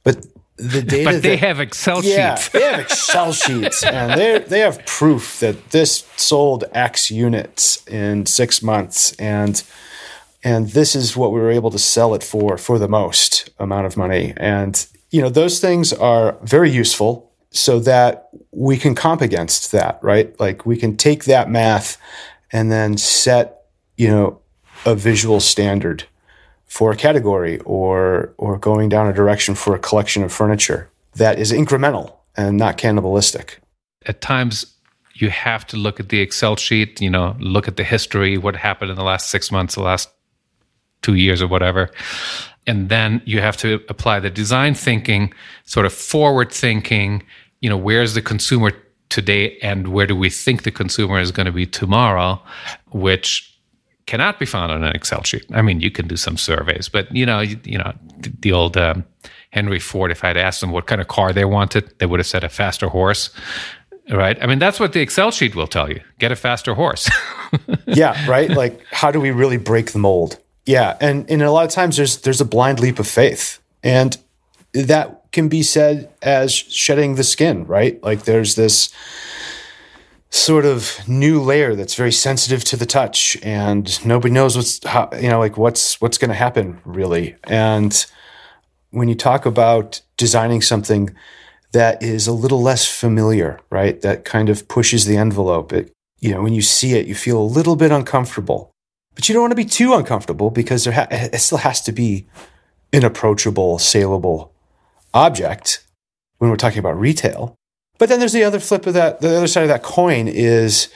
But 0.02 0.26
the 0.58 0.82
data. 0.86 1.04
But 1.04 1.22
they 1.22 1.36
that, 1.36 1.38
have 1.38 1.60
Excel 1.60 2.04
yeah, 2.04 2.34
sheets. 2.34 2.48
they 2.50 2.62
have 2.62 2.80
Excel 2.80 3.32
sheets, 3.44 3.82
and 3.84 4.20
they 4.20 4.40
they 4.40 4.60
have 4.60 4.84
proof 4.84 5.40
that 5.40 5.70
this 5.70 6.06
sold 6.16 6.64
X 6.72 7.10
units 7.10 7.86
in 7.86 8.26
six 8.26 8.62
months, 8.62 9.12
and 9.14 9.62
and 10.42 10.70
this 10.70 10.94
is 10.94 11.16
what 11.16 11.32
we 11.32 11.40
were 11.40 11.50
able 11.50 11.70
to 11.70 11.78
sell 11.78 12.14
it 12.14 12.22
for 12.22 12.58
for 12.58 12.78
the 12.78 12.88
most 12.88 13.50
amount 13.58 13.86
of 13.86 13.96
money. 13.96 14.34
And 14.36 14.86
you 15.10 15.22
know 15.22 15.30
those 15.30 15.60
things 15.60 15.92
are 15.92 16.36
very 16.42 16.70
useful, 16.70 17.27
so 17.50 17.80
that 17.80 18.28
we 18.52 18.76
can 18.76 18.94
comp 18.94 19.20
against 19.20 19.72
that, 19.72 19.98
right? 20.02 20.38
Like 20.38 20.66
we 20.66 20.76
can 20.76 20.96
take 20.96 21.24
that 21.24 21.50
math 21.50 21.96
and 22.52 22.70
then 22.70 22.96
set 22.96 23.62
you 23.96 24.08
know 24.08 24.40
a 24.86 24.94
visual 24.94 25.40
standard 25.40 26.04
for 26.66 26.92
a 26.92 26.96
category 26.96 27.58
or 27.60 28.34
or 28.38 28.58
going 28.58 28.88
down 28.88 29.08
a 29.08 29.12
direction 29.12 29.54
for 29.54 29.74
a 29.74 29.78
collection 29.78 30.22
of 30.22 30.32
furniture 30.32 30.90
that 31.14 31.38
is 31.38 31.52
incremental 31.52 32.14
and 32.36 32.56
not 32.56 32.78
cannibalistic. 32.78 33.60
At 34.06 34.20
times 34.20 34.66
you 35.14 35.30
have 35.30 35.66
to 35.66 35.76
look 35.76 35.98
at 35.98 36.10
the 36.10 36.20
Excel 36.20 36.56
sheet, 36.56 37.00
you 37.00 37.10
know, 37.10 37.36
look 37.40 37.66
at 37.66 37.76
the 37.76 37.84
history, 37.84 38.38
what 38.38 38.54
happened 38.54 38.90
in 38.90 38.96
the 38.96 39.02
last 39.02 39.30
six 39.30 39.50
months, 39.50 39.74
the 39.74 39.82
last 39.82 40.08
two 41.02 41.14
years 41.14 41.42
or 41.42 41.48
whatever. 41.48 41.90
And 42.68 42.88
then 42.88 43.20
you 43.24 43.40
have 43.40 43.56
to 43.58 43.80
apply 43.88 44.20
the 44.20 44.30
design 44.30 44.74
thinking, 44.74 45.32
sort 45.64 45.86
of 45.86 45.92
forward 45.92 46.52
thinking, 46.52 47.24
you 47.60 47.68
know, 47.68 47.76
where's 47.76 48.14
the 48.14 48.22
consumer 48.22 48.72
today 49.08 49.58
and 49.60 49.88
where 49.88 50.06
do 50.06 50.14
we 50.14 50.30
think 50.30 50.62
the 50.62 50.70
consumer 50.70 51.18
is 51.18 51.32
going 51.32 51.46
to 51.46 51.52
be 51.52 51.66
tomorrow, 51.66 52.40
which 52.90 53.58
cannot 54.06 54.38
be 54.38 54.46
found 54.46 54.70
on 54.70 54.84
an 54.84 54.94
Excel 54.94 55.22
sheet. 55.22 55.44
I 55.52 55.62
mean, 55.62 55.80
you 55.80 55.90
can 55.90 56.06
do 56.06 56.16
some 56.16 56.36
surveys, 56.36 56.88
but 56.88 57.14
you 57.14 57.26
know, 57.26 57.40
you, 57.40 57.58
you 57.64 57.78
know, 57.78 57.92
the, 58.40 58.52
old 58.52 58.76
um, 58.76 59.04
Henry 59.50 59.80
Ford. 59.80 60.10
If 60.10 60.24
I'd 60.24 60.36
asked 60.36 60.60
them 60.60 60.70
what 60.70 60.86
kind 60.86 61.00
of 61.00 61.08
car 61.08 61.32
they 61.32 61.44
wanted, 61.44 61.92
they 61.98 62.06
would 62.06 62.20
have 62.20 62.26
said 62.26 62.44
a 62.44 62.48
faster 62.48 62.88
horse 62.88 63.30
right? 64.10 64.42
I 64.42 64.46
mean, 64.46 64.58
that's 64.58 64.80
what 64.80 64.92
the 64.92 65.00
Excel 65.00 65.30
sheet 65.30 65.54
will 65.54 65.66
tell 65.66 65.90
you 65.90 66.00
get 66.18 66.32
a 66.32 66.36
faster 66.36 66.74
horse. 66.74 67.10
yeah, 67.86 68.28
right. 68.28 68.50
Like, 68.50 68.80
how 68.90 69.10
do 69.10 69.20
we 69.20 69.30
really 69.30 69.56
break 69.56 69.92
the 69.92 69.98
mold? 69.98 70.38
Yeah, 70.68 70.98
and 71.00 71.28
and 71.30 71.40
a 71.40 71.50
lot 71.50 71.64
of 71.64 71.70
times 71.70 71.96
there's 71.96 72.18
there's 72.18 72.42
a 72.42 72.44
blind 72.44 72.78
leap 72.78 72.98
of 72.98 73.08
faith, 73.08 73.58
and 73.82 74.18
that 74.74 75.32
can 75.32 75.48
be 75.48 75.62
said 75.62 76.10
as 76.20 76.52
shedding 76.52 77.14
the 77.14 77.24
skin, 77.24 77.64
right? 77.64 78.02
Like, 78.02 78.24
there's 78.24 78.54
this 78.54 78.92
sort 80.28 80.66
of 80.66 80.98
new 81.08 81.40
layer 81.40 81.74
that's 81.74 81.94
very 81.94 82.12
sensitive 82.12 82.64
to 82.64 82.76
the 82.76 82.84
touch, 82.84 83.38
and 83.42 84.04
nobody 84.04 84.30
knows 84.30 84.56
what's 84.56 84.86
how, 84.86 85.08
you 85.18 85.30
know 85.30 85.38
like 85.38 85.56
what's 85.56 86.02
what's 86.02 86.18
going 86.18 86.28
to 86.28 86.34
happen 86.36 86.82
really, 86.84 87.34
and 87.44 88.04
when 88.90 89.08
you 89.08 89.14
talk 89.14 89.46
about 89.46 90.02
designing 90.18 90.60
something 90.60 91.16
that 91.72 92.02
is 92.02 92.26
a 92.26 92.32
little 92.32 92.60
less 92.60 92.86
familiar, 92.86 93.58
right? 93.70 94.02
That 94.02 94.26
kind 94.26 94.50
of 94.50 94.68
pushes 94.68 95.06
the 95.06 95.16
envelope. 95.16 95.72
It, 95.72 95.92
you 96.20 96.30
know, 96.30 96.42
when 96.42 96.52
you 96.52 96.62
see 96.62 96.92
it, 96.92 97.06
you 97.06 97.14
feel 97.14 97.38
a 97.38 97.54
little 97.56 97.74
bit 97.74 97.90
uncomfortable, 97.90 98.70
but 99.18 99.28
you 99.28 99.32
don't 99.32 99.42
want 99.42 99.50
to 99.50 99.56
be 99.56 99.64
too 99.64 99.94
uncomfortable 99.94 100.48
because 100.48 100.84
there 100.84 100.92
ha- 100.92 101.08
it 101.10 101.40
still 101.40 101.58
has 101.58 101.80
to 101.80 101.90
be 101.90 102.28
an 102.92 103.04
approachable, 103.04 103.80
saleable 103.80 104.52
object 105.12 105.84
when 106.36 106.50
we're 106.50 106.56
talking 106.56 106.78
about 106.78 106.96
retail. 106.96 107.56
But 107.98 108.08
then 108.08 108.20
there's 108.20 108.32
the 108.32 108.44
other 108.44 108.60
flip 108.60 108.86
of 108.86 108.94
that. 108.94 109.20
The 109.20 109.36
other 109.36 109.48
side 109.48 109.62
of 109.62 109.70
that 109.70 109.82
coin 109.82 110.28
is 110.28 110.88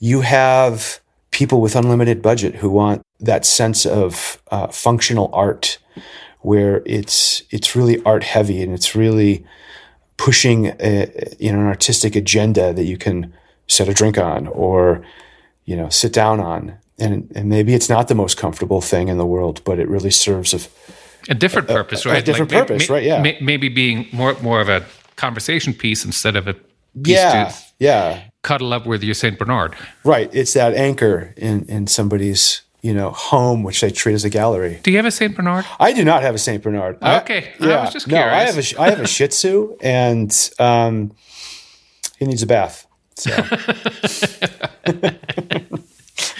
you 0.00 0.20
have 0.20 1.00
people 1.30 1.62
with 1.62 1.74
unlimited 1.74 2.20
budget 2.20 2.56
who 2.56 2.68
want 2.68 3.00
that 3.20 3.46
sense 3.46 3.86
of 3.86 4.42
uh, 4.50 4.66
functional 4.66 5.30
art, 5.32 5.78
where 6.40 6.82
it's 6.84 7.42
it's 7.48 7.74
really 7.74 8.02
art 8.04 8.24
heavy 8.24 8.62
and 8.62 8.74
it's 8.74 8.94
really 8.94 9.46
pushing 10.18 10.66
a, 10.78 11.10
you 11.40 11.50
know 11.50 11.60
an 11.60 11.68
artistic 11.68 12.16
agenda 12.16 12.74
that 12.74 12.84
you 12.84 12.98
can 12.98 13.32
set 13.66 13.88
a 13.88 13.94
drink 13.94 14.18
on 14.18 14.46
or 14.48 15.02
you 15.64 15.74
know 15.74 15.88
sit 15.88 16.12
down 16.12 16.38
on 16.38 16.78
and, 17.02 17.32
and 17.34 17.48
maybe 17.48 17.74
it's 17.74 17.88
not 17.88 18.08
the 18.08 18.14
most 18.14 18.36
comfortable 18.36 18.80
thing 18.80 19.08
in 19.08 19.18
the 19.18 19.26
world 19.26 19.62
but 19.64 19.78
it 19.78 19.88
really 19.88 20.10
serves 20.10 20.54
a, 20.54 20.60
a 21.30 21.34
different 21.34 21.68
purpose 21.68 22.04
a, 22.04 22.08
right 22.08 22.22
a 22.22 22.24
different 22.24 22.52
like, 22.52 22.66
purpose 22.66 22.88
may, 22.88 22.94
right 22.94 23.04
yeah 23.04 23.20
may, 23.20 23.38
maybe 23.40 23.68
being 23.68 24.06
more 24.12 24.34
more 24.40 24.60
of 24.60 24.68
a 24.68 24.84
conversation 25.16 25.74
piece 25.74 26.04
instead 26.04 26.36
of 26.36 26.48
a 26.48 26.56
yeah 26.94 27.52
yeah 27.78 28.22
cuddle 28.42 28.72
up 28.72 28.86
with 28.86 29.02
your 29.02 29.14
saint 29.14 29.38
bernard 29.38 29.74
right 30.04 30.30
it's 30.32 30.54
that 30.54 30.74
anchor 30.74 31.34
in 31.36 31.64
in 31.66 31.86
somebody's 31.86 32.62
you 32.82 32.92
know, 32.92 33.12
home, 33.12 33.62
which 33.62 33.80
they 33.80 33.90
treat 33.90 34.14
as 34.14 34.24
a 34.24 34.30
gallery. 34.30 34.80
Do 34.82 34.90
you 34.90 34.96
have 34.96 35.06
a 35.06 35.12
Saint 35.12 35.36
Bernard? 35.36 35.64
I 35.78 35.92
do 35.92 36.04
not 36.04 36.22
have 36.22 36.34
a 36.34 36.38
Saint 36.38 36.64
Bernard. 36.64 36.96
Okay, 37.00 37.52
I, 37.60 37.64
yeah, 37.64 37.76
I 37.76 37.82
was 37.82 37.92
just 37.92 38.08
curious. 38.08 38.26
No, 38.26 38.34
I 38.34 38.40
have 38.40 38.58
a 38.58 38.80
I 38.80 38.90
have 38.90 39.00
a 39.00 39.06
Shih 39.06 39.28
Tzu, 39.28 39.76
and 39.80 40.50
um, 40.58 41.12
he 42.18 42.26
needs 42.26 42.42
a 42.42 42.46
bath. 42.46 42.88
So. 43.14 43.30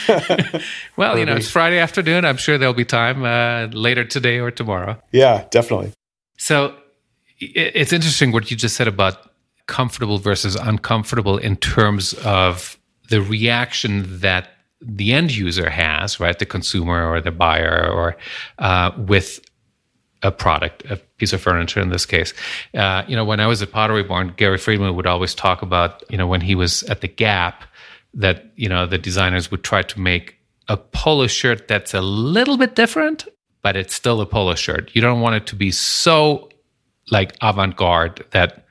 well, 0.96 1.18
you 1.18 1.24
know, 1.24 1.34
it's 1.34 1.50
Friday 1.50 1.78
afternoon. 1.78 2.24
I'm 2.24 2.36
sure 2.36 2.58
there'll 2.58 2.74
be 2.74 2.84
time 2.84 3.24
uh, 3.24 3.68
later 3.72 4.04
today 4.04 4.38
or 4.38 4.50
tomorrow. 4.50 5.00
Yeah, 5.12 5.46
definitely. 5.50 5.92
So 6.38 6.74
it's 7.40 7.92
interesting 7.92 8.32
what 8.32 8.50
you 8.50 8.56
just 8.56 8.76
said 8.76 8.88
about 8.88 9.30
comfortable 9.66 10.18
versus 10.18 10.56
uncomfortable 10.56 11.38
in 11.38 11.56
terms 11.56 12.14
of 12.24 12.78
the 13.08 13.22
reaction 13.22 14.20
that 14.20 14.48
the 14.80 15.12
end 15.12 15.34
user 15.34 15.70
has, 15.70 16.18
right, 16.18 16.38
the 16.38 16.46
consumer 16.46 17.08
or 17.08 17.20
the 17.20 17.30
buyer, 17.30 17.88
or 17.88 18.16
uh, 18.58 18.90
with 18.96 19.40
a 20.22 20.30
product, 20.30 20.84
a 20.90 20.96
piece 21.18 21.32
of 21.32 21.40
furniture 21.40 21.80
in 21.80 21.88
this 21.88 22.06
case. 22.06 22.32
Uh, 22.74 23.02
you 23.08 23.16
know, 23.16 23.24
when 23.24 23.40
I 23.40 23.46
was 23.46 23.62
at 23.62 23.72
Pottery 23.72 24.02
Barn, 24.02 24.34
Gary 24.36 24.58
Friedman 24.58 24.94
would 24.96 25.06
always 25.06 25.34
talk 25.34 25.62
about, 25.62 26.02
you 26.10 26.16
know, 26.16 26.26
when 26.26 26.40
he 26.40 26.54
was 26.54 26.82
at 26.84 27.00
the 27.00 27.08
Gap, 27.08 27.64
that 28.14 28.52
you 28.56 28.68
know 28.68 28.86
the 28.86 28.98
designers 28.98 29.50
would 29.50 29.64
try 29.64 29.82
to 29.82 30.00
make 30.00 30.36
a 30.68 30.76
polo 30.76 31.26
shirt 31.26 31.68
that's 31.68 31.94
a 31.94 32.00
little 32.00 32.56
bit 32.56 32.74
different, 32.74 33.26
but 33.62 33.76
it's 33.76 33.94
still 33.94 34.20
a 34.20 34.26
polo 34.26 34.54
shirt. 34.54 34.90
You 34.94 35.00
don't 35.00 35.20
want 35.20 35.36
it 35.36 35.46
to 35.48 35.56
be 35.56 35.70
so 35.70 36.48
like 37.10 37.36
avant-garde 37.42 38.24
that 38.30 38.66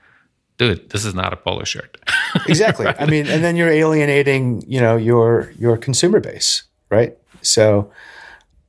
dude, 0.58 0.90
this 0.92 1.06
is 1.06 1.16
not 1.16 1.34
a 1.34 1.36
polo 1.36 1.64
shirt. 1.64 1.98
exactly. 2.48 2.86
right? 2.86 2.96
I 3.00 3.08
mean, 3.08 3.26
and 3.28 3.44
then 3.44 3.56
you're 3.56 3.70
alienating, 3.70 4.64
you 4.68 4.80
know, 4.80 4.96
your 4.96 5.52
your 5.58 5.76
consumer 5.78 6.20
base, 6.20 6.64
right? 6.90 7.18
So 7.42 7.92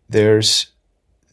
there's 0.09 0.69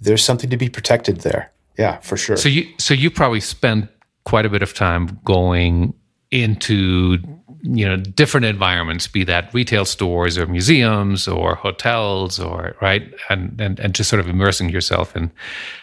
there's 0.01 0.23
something 0.23 0.49
to 0.49 0.57
be 0.57 0.69
protected 0.69 1.21
there. 1.21 1.51
Yeah, 1.77 1.97
for 1.99 2.17
sure. 2.17 2.35
So 2.35 2.49
you 2.49 2.67
so 2.77 2.93
you 2.93 3.09
probably 3.09 3.39
spend 3.39 3.87
quite 4.25 4.45
a 4.45 4.49
bit 4.49 4.61
of 4.61 4.73
time 4.73 5.19
going 5.23 5.93
into 6.29 7.17
you 7.61 7.85
know 7.85 7.97
different 7.97 8.45
environments 8.45 9.07
be 9.07 9.23
that 9.23 9.53
retail 9.53 9.85
stores 9.85 10.37
or 10.37 10.47
museums 10.47 11.27
or 11.27 11.55
hotels 11.55 12.39
or 12.39 12.75
right 12.81 13.13
and 13.29 13.59
and, 13.59 13.79
and 13.79 13.93
just 13.93 14.09
sort 14.09 14.19
of 14.19 14.29
immersing 14.29 14.69
yourself 14.69 15.15
in 15.15 15.31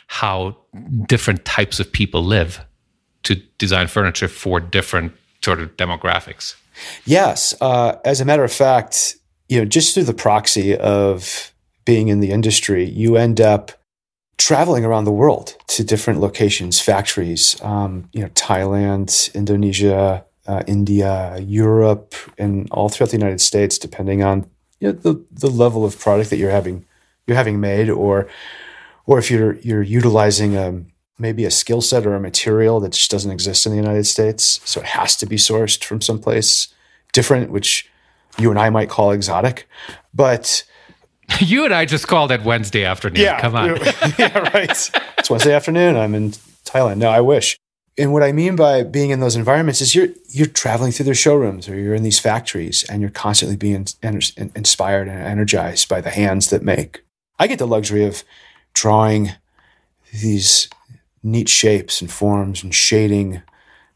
how 0.07 0.57
different 1.07 1.45
types 1.45 1.81
of 1.81 1.91
people 1.91 2.25
live 2.25 2.65
to 3.23 3.35
design 3.59 3.89
furniture 3.89 4.29
for 4.29 4.61
different 4.61 5.13
sort 5.45 5.61
of 5.61 5.77
demographics. 5.77 6.55
Yes, 7.05 7.55
uh, 7.61 7.97
as 8.05 8.21
a 8.21 8.25
matter 8.25 8.45
of 8.45 8.53
fact, 8.53 9.17
you 9.49 9.59
know, 9.59 9.65
just 9.65 9.95
through 9.95 10.05
the 10.05 10.15
proxy 10.15 10.77
of 10.77 11.53
being 11.85 12.09
in 12.09 12.21
the 12.21 12.31
industry, 12.31 12.85
you 12.85 13.17
end 13.17 13.41
up 13.41 13.73
traveling 14.39 14.85
around 14.85 15.05
the 15.05 15.13
world 15.13 15.57
to 15.69 15.83
different 15.83 16.21
locations, 16.21 16.81
factories, 16.81 17.61
um, 17.63 18.09
you 18.13 18.21
know, 18.21 18.29
Thailand, 18.31 19.35
Indonesia, 19.35 20.25
uh, 20.47 20.63
India, 20.67 21.39
Europe, 21.41 22.15
and 22.39 22.69
all 22.71 22.89
throughout 22.89 23.11
the 23.11 23.17
United 23.17 23.41
States, 23.41 23.79
depending 23.79 24.23
on 24.23 24.49
you 24.81 24.89
know, 24.89 24.93
the 24.93 25.25
the 25.31 25.51
level 25.51 25.85
of 25.85 25.99
product 25.99 26.31
that 26.31 26.37
you're 26.37 26.51
having 26.51 26.85
you're 27.27 27.37
having 27.37 27.61
made, 27.61 27.91
or 27.91 28.29
or 29.07 29.19
if 29.19 29.31
you're 29.31 29.55
you're 29.57 29.83
utilizing 29.83 30.57
um, 30.57 30.87
maybe 31.19 31.45
a 31.45 31.51
skill 31.51 31.81
set 31.81 32.07
or 32.07 32.15
a 32.15 32.21
material 32.21 32.81
that 32.81 32.93
just 32.93 33.11
doesn't 33.11 33.31
exist 33.31 33.67
in 33.67 33.73
the 33.73 33.79
United 33.79 34.05
States. 34.05 34.61
So 34.65 34.81
it 34.81 34.87
has 34.87 35.17
to 35.17 35.27
be 35.27 35.37
sourced 35.37 35.83
from 35.83 36.01
someplace 36.01 36.69
different, 37.13 37.51
which 37.51 37.89
you 38.39 38.51
and 38.51 38.59
I 38.59 38.71
might 38.71 38.91
call 38.91 39.13
exotic. 39.13 39.69
But 40.13 40.65
you 41.41 41.65
and 41.65 41.75
I 41.75 41.85
just 41.85 42.07
called 42.09 42.31
it 42.31 42.43
Wednesday 42.43 42.85
afternoon. 42.85 43.23
Yeah, 43.23 43.41
Come 43.41 43.55
on. 43.55 43.77
yeah, 44.19 44.39
right. 44.39 44.91
It's 45.19 45.31
Wednesday 45.31 45.55
afternoon. 45.55 45.97
I'm 45.97 46.15
in 46.15 46.33
Thailand. 46.65 46.99
No, 46.99 47.09
I 47.09 47.21
wish. 47.21 47.59
And 47.99 48.13
what 48.13 48.23
I 48.23 48.33
mean 48.33 48.57
by 48.57 48.83
being 48.83 49.11
in 49.11 49.21
those 49.21 49.37
environments 49.37 49.81
is 49.81 49.95
you're 49.95 50.09
you're 50.29 50.47
traveling 50.47 50.93
through 50.93 51.07
their 51.07 51.15
showrooms 51.15 51.69
or 51.69 51.79
you're 51.79 51.95
in 51.95 52.03
these 52.03 52.19
factories 52.19 52.85
and 52.85 53.01
you're 53.01 53.11
constantly 53.11 53.57
being 53.57 53.87
inspired 54.03 55.09
and 55.09 55.23
energized 55.23 55.89
by 55.89 56.01
the 56.01 56.11
hands 56.11 56.51
that 56.51 56.63
make. 56.63 57.05
I 57.39 57.47
get 57.47 57.59
the 57.59 57.67
luxury 57.67 58.05
of 58.05 58.23
drawing 58.75 59.31
these 60.13 60.69
neat 61.23 61.49
shapes 61.49 62.01
and 62.01 62.11
forms 62.11 62.63
and 62.63 62.75
shading 62.75 63.43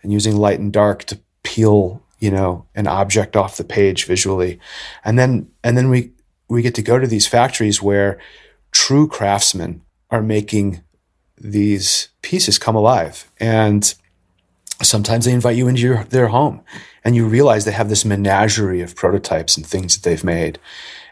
and 0.03 0.13
using 0.13 0.37
light 0.37 0.59
and 0.59 0.73
dark 0.73 1.05
to 1.05 1.21
peel 1.43 2.03
you 2.19 2.31
know 2.31 2.67
an 2.75 2.87
object 2.87 3.37
off 3.37 3.57
the 3.57 3.65
page 3.65 4.05
visually 4.05 4.59
and 5.05 5.19
then 5.19 5.51
and 5.63 5.77
then 5.77 5.89
we 5.89 6.13
we 6.49 6.63
get 6.63 6.75
to 6.75 6.83
go 6.83 6.99
to 6.99 7.07
these 7.07 7.27
factories 7.27 7.81
where 7.81 8.19
true 8.73 9.07
craftsmen 9.07 9.83
are 10.11 10.23
making 10.23 10.83
these 11.41 12.09
pieces 12.23 12.59
come 12.59 12.77
alive. 12.77 13.31
And 13.41 13.93
sometimes 14.83 15.25
they 15.25 15.33
invite 15.33 15.57
you 15.57 15.69
into 15.69 15.81
your, 15.81 16.05
their 16.05 16.29
home. 16.29 16.63
And 17.05 17.17
you 17.17 17.27
realize 17.27 17.65
they 17.65 17.73
have 17.73 17.89
this 17.89 18.05
menagerie 18.05 18.83
of 18.83 18.95
prototypes 18.95 19.57
and 19.57 19.67
things 19.67 19.97
that 19.97 20.09
they've 20.09 20.23
made. 20.25 20.59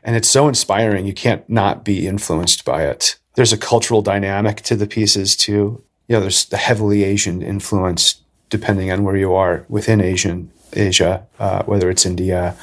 And 0.02 0.16
it's 0.16 0.28
so 0.28 0.49
inspiring. 0.49 1.06
You 1.06 1.14
can't 1.14 1.49
not 1.49 1.85
be 1.85 2.06
influenced 2.06 2.64
by 2.64 2.85
it. 2.85 3.16
There's 3.35 3.52
a 3.52 3.58
cultural 3.58 4.02
dynamic 4.02 4.61
to 4.62 4.76
the 4.76 4.87
pieces 4.87 5.37
too. 5.37 5.82
You 6.08 6.16
know, 6.16 6.20
there's 6.20 6.44
the 6.47 6.56
heavily 6.56 7.04
Asian 7.04 7.42
influence 7.42 8.23
depending 8.50 8.90
on 8.90 9.04
where 9.04 9.16
you 9.16 9.35
are 9.35 9.64
within 9.68 10.00
Asian 10.00 10.50
Asia, 10.73 11.26
uh, 11.38 11.62
whether 11.64 11.90
it's 11.90 12.06
India 12.06 12.56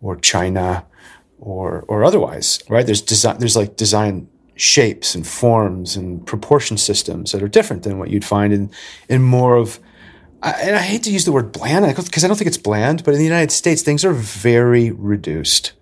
or 0.00 0.16
China 0.16 0.84
or 1.38 1.84
or 1.88 2.04
otherwise, 2.04 2.60
right? 2.68 2.86
There's 2.86 3.02
design, 3.02 3.38
there's 3.38 3.56
like 3.56 3.76
design 3.76 4.28
shapes 4.56 5.14
and 5.14 5.26
forms 5.26 5.96
and 5.96 6.26
proportion 6.26 6.76
systems 6.76 7.32
that 7.32 7.42
are 7.42 7.48
different 7.48 7.82
than 7.82 7.98
what 7.98 8.10
you'd 8.10 8.24
find 8.24 8.52
in 8.52 8.70
in 9.08 9.22
more 9.22 9.56
of 9.56 9.78
I, 10.42 10.50
and 10.62 10.76
I 10.76 10.80
hate 10.80 11.02
to 11.04 11.10
use 11.10 11.24
the 11.24 11.32
word 11.32 11.52
bland 11.52 11.84
because 11.96 12.24
I 12.24 12.28
don't 12.28 12.36
think 12.36 12.48
it's 12.48 12.58
bland, 12.58 13.04
but 13.04 13.14
in 13.14 13.18
the 13.18 13.24
United 13.24 13.52
States, 13.52 13.82
things 13.82 14.04
are 14.04 14.12
very 14.12 14.90
reduced, 14.90 15.72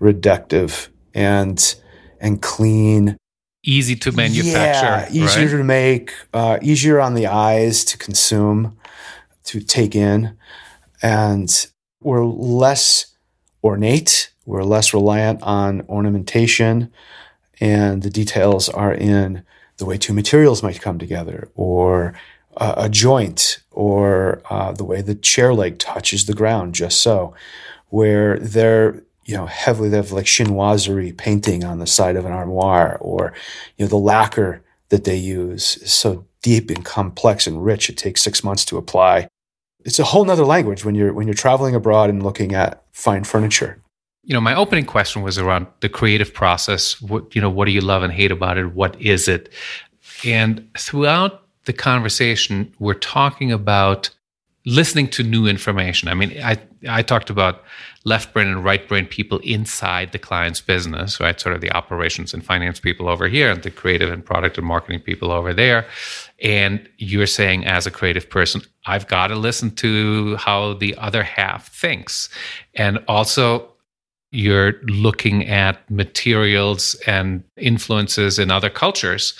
reductive, 0.00 0.88
and 1.14 1.74
and 2.20 2.40
clean. 2.40 3.16
Easy 3.64 3.96
to 3.96 4.12
manufacture. 4.12 5.12
Yeah, 5.12 5.24
easier 5.24 5.46
right? 5.46 5.56
to 5.58 5.64
make, 5.64 6.14
uh, 6.32 6.58
easier 6.62 7.00
on 7.00 7.14
the 7.14 7.26
eyes 7.26 7.84
to 7.86 7.98
consume, 7.98 8.78
to 9.44 9.60
take 9.60 9.94
in, 9.94 10.36
and 11.02 11.66
we're 12.00 12.24
less 12.24 13.14
ornate. 13.62 14.32
We're 14.46 14.62
less 14.62 14.94
reliant 14.94 15.42
on 15.42 15.82
ornamentation, 15.82 16.90
and 17.60 18.02
the 18.02 18.10
details 18.10 18.68
are 18.68 18.92
in 18.92 19.44
the 19.78 19.84
way 19.84 19.96
two 19.96 20.12
materials 20.12 20.62
might 20.62 20.80
come 20.80 20.98
together, 20.98 21.48
or 21.54 22.14
uh, 22.56 22.74
a 22.76 22.88
joint, 22.88 23.60
or 23.70 24.42
uh, 24.50 24.72
the 24.72 24.84
way 24.84 25.00
the 25.00 25.14
chair 25.14 25.54
leg 25.54 25.78
touches 25.78 26.26
the 26.26 26.34
ground, 26.34 26.74
just 26.74 27.00
so. 27.00 27.34
Where 27.90 28.38
they're 28.38 29.02
you 29.24 29.36
know 29.36 29.46
heavily 29.46 29.88
they 29.88 29.96
have 29.96 30.12
like 30.12 30.26
chinoiserie 30.26 31.16
painting 31.16 31.64
on 31.64 31.78
the 31.78 31.86
side 31.86 32.16
of 32.16 32.24
an 32.24 32.32
armoire, 32.32 32.98
or 33.00 33.32
you 33.76 33.84
know 33.84 33.88
the 33.88 33.96
lacquer 33.96 34.62
that 34.90 35.04
they 35.04 35.16
use 35.16 35.76
is 35.76 35.92
so 35.92 36.24
deep 36.42 36.70
and 36.70 36.84
complex 36.84 37.46
and 37.46 37.64
rich 37.64 37.90
it 37.90 37.96
takes 37.96 38.22
six 38.22 38.42
months 38.44 38.64
to 38.64 38.78
apply. 38.78 39.28
It's 39.84 39.98
a 39.98 40.04
whole 40.04 40.24
nother 40.24 40.44
language 40.44 40.84
when 40.84 40.94
you're 40.94 41.12
when 41.12 41.26
you're 41.26 41.34
traveling 41.34 41.74
abroad 41.74 42.10
and 42.10 42.22
looking 42.22 42.54
at 42.54 42.82
fine 42.92 43.24
furniture 43.24 43.80
you 44.28 44.34
know, 44.34 44.42
my 44.42 44.54
opening 44.54 44.84
question 44.84 45.22
was 45.22 45.38
around 45.38 45.66
the 45.80 45.88
creative 45.88 46.34
process. 46.34 47.00
What 47.00 47.34
you 47.34 47.40
know, 47.40 47.48
what 47.48 47.64
do 47.64 47.72
you 47.72 47.80
love 47.80 48.02
and 48.02 48.12
hate 48.12 48.30
about 48.30 48.58
it? 48.58 48.74
What 48.74 49.00
is 49.00 49.26
it? 49.26 49.48
And 50.22 50.68
throughout 50.76 51.42
the 51.64 51.72
conversation, 51.72 52.74
we're 52.78 52.92
talking 52.92 53.50
about 53.50 54.10
listening 54.66 55.08
to 55.08 55.22
new 55.22 55.46
information. 55.46 56.08
I 56.08 56.14
mean, 56.14 56.38
I 56.42 56.58
I 56.86 57.00
talked 57.00 57.30
about 57.30 57.64
left 58.04 58.34
brain 58.34 58.48
and 58.48 58.62
right 58.62 58.86
brain 58.86 59.06
people 59.06 59.38
inside 59.38 60.12
the 60.12 60.18
client's 60.18 60.60
business, 60.60 61.20
right? 61.20 61.40
Sort 61.40 61.54
of 61.54 61.62
the 61.62 61.72
operations 61.72 62.34
and 62.34 62.44
finance 62.44 62.80
people 62.80 63.08
over 63.08 63.28
here, 63.28 63.50
and 63.50 63.62
the 63.62 63.70
creative 63.70 64.12
and 64.12 64.22
product 64.22 64.58
and 64.58 64.66
marketing 64.66 65.00
people 65.00 65.32
over 65.32 65.54
there. 65.54 65.86
And 66.42 66.86
you're 66.98 67.26
saying, 67.26 67.64
as 67.64 67.86
a 67.86 67.90
creative 67.90 68.28
person, 68.28 68.60
I've 68.84 69.08
got 69.08 69.28
to 69.28 69.36
listen 69.36 69.70
to 69.76 70.36
how 70.36 70.74
the 70.74 70.94
other 70.98 71.22
half 71.22 71.72
thinks, 71.72 72.28
and 72.74 72.98
also 73.08 73.72
you're 74.30 74.74
looking 74.82 75.46
at 75.48 75.90
materials 75.90 76.94
and 77.06 77.42
influences 77.56 78.38
in 78.38 78.50
other 78.50 78.70
cultures 78.70 79.34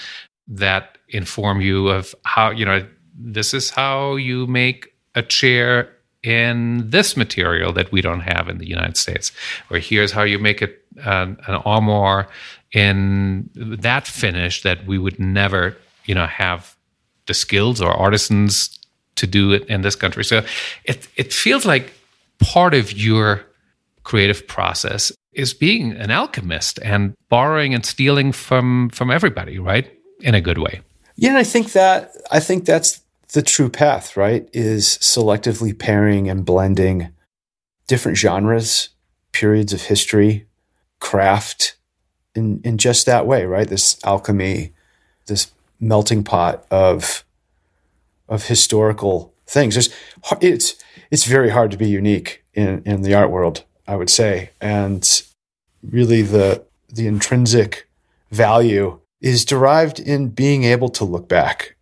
that 0.47 0.99
inform 1.11 1.61
you 1.61 1.89
of 1.89 2.15
how 2.25 2.51
you 2.51 2.65
know 2.65 2.87
this 3.19 3.53
is 3.53 3.71
how 3.71 4.17
you 4.17 4.47
make 4.47 4.93
a 5.15 5.23
chair 5.23 5.93
in 6.23 6.89
this 6.91 7.17
material 7.17 7.73
that 7.73 7.93
we 7.93 8.01
don't 8.01 8.21
have 8.21 8.49
in 8.49 8.59
the 8.59 8.69
United 8.69 8.97
States, 8.97 9.33
or 9.71 9.79
here's 9.79 10.13
how 10.13 10.23
you 10.23 10.39
make 10.39 10.63
it 10.63 10.85
uh, 11.05 11.27
an 11.47 11.55
armoire 11.65 12.29
in 12.73 13.49
that 13.55 14.07
finish 14.07 14.63
that 14.63 14.87
we 14.87 14.99
would 14.99 15.19
never, 15.19 15.77
you 16.07 16.15
know, 16.15 16.27
have 16.27 16.77
the 17.27 17.35
skills 17.35 17.81
or 17.81 17.91
artisans 17.91 18.79
to 19.17 19.27
do 19.27 19.53
it 19.53 19.65
in 19.67 19.83
this 19.83 19.97
country. 19.97 20.25
So 20.25 20.45
it 20.85 21.09
it 21.17 21.33
feels 21.33 21.65
like 21.65 21.93
part 22.41 22.75
of 22.75 22.93
your 22.93 23.45
creative 24.09 24.47
process 24.49 25.13
is 25.35 25.53
being 25.53 25.93
an 25.93 26.11
alchemist 26.11 26.79
and 26.83 27.15
borrowing 27.29 27.75
and 27.75 27.85
stealing 27.85 28.33
from 28.33 28.89
from 28.89 29.11
everybody, 29.11 29.59
right? 29.59 29.87
In 30.21 30.35
a 30.35 30.41
good 30.41 30.59
way. 30.59 30.81
Yeah, 31.17 31.37
I 31.37 31.45
think 31.45 31.73
that 31.73 32.17
I 32.31 32.41
think 32.41 32.65
that's 32.65 33.03
the 33.35 33.43
true 33.43 33.69
path, 33.69 34.17
right? 34.17 34.49
Is 34.55 34.99
selectively 35.03 35.79
pairing 35.79 36.31
and 36.31 36.45
blending 36.45 37.11
different 37.87 38.17
genres, 38.17 38.89
periods 39.33 39.75
of 39.75 39.83
history, 39.83 40.47
craft 41.01 41.77
in 42.35 42.63
in 42.65 42.79
just 42.79 43.05
that 43.05 43.27
way, 43.27 43.45
right? 43.45 43.69
This 43.69 44.03
alchemy, 44.05 44.73
this 45.27 45.53
melting 45.79 46.25
pot 46.25 46.67
of 46.71 47.25
of 48.27 48.47
historical 48.47 49.35
things. 49.47 49.75
There's, 49.75 49.91
it's 50.41 50.77
it's 51.11 51.25
very 51.25 51.51
hard 51.51 51.71
to 51.73 51.77
be 51.77 51.91
unique 51.91 52.43
in 52.55 52.83
in 52.87 53.03
the 53.03 53.15
art 53.15 53.31
world. 53.31 53.65
I 53.89 53.97
would 53.97 54.11
say. 54.11 54.51
And 54.61 55.23
really 55.83 56.23
the 56.23 56.65
the 56.89 57.07
intrinsic 57.07 57.89
value 58.31 59.01
is 59.21 59.45
derived 59.45 59.99
in 59.99 60.29
being 60.29 60.65
able 60.65 60.89
to 60.91 61.05
look 61.05 61.29
back 61.29 61.77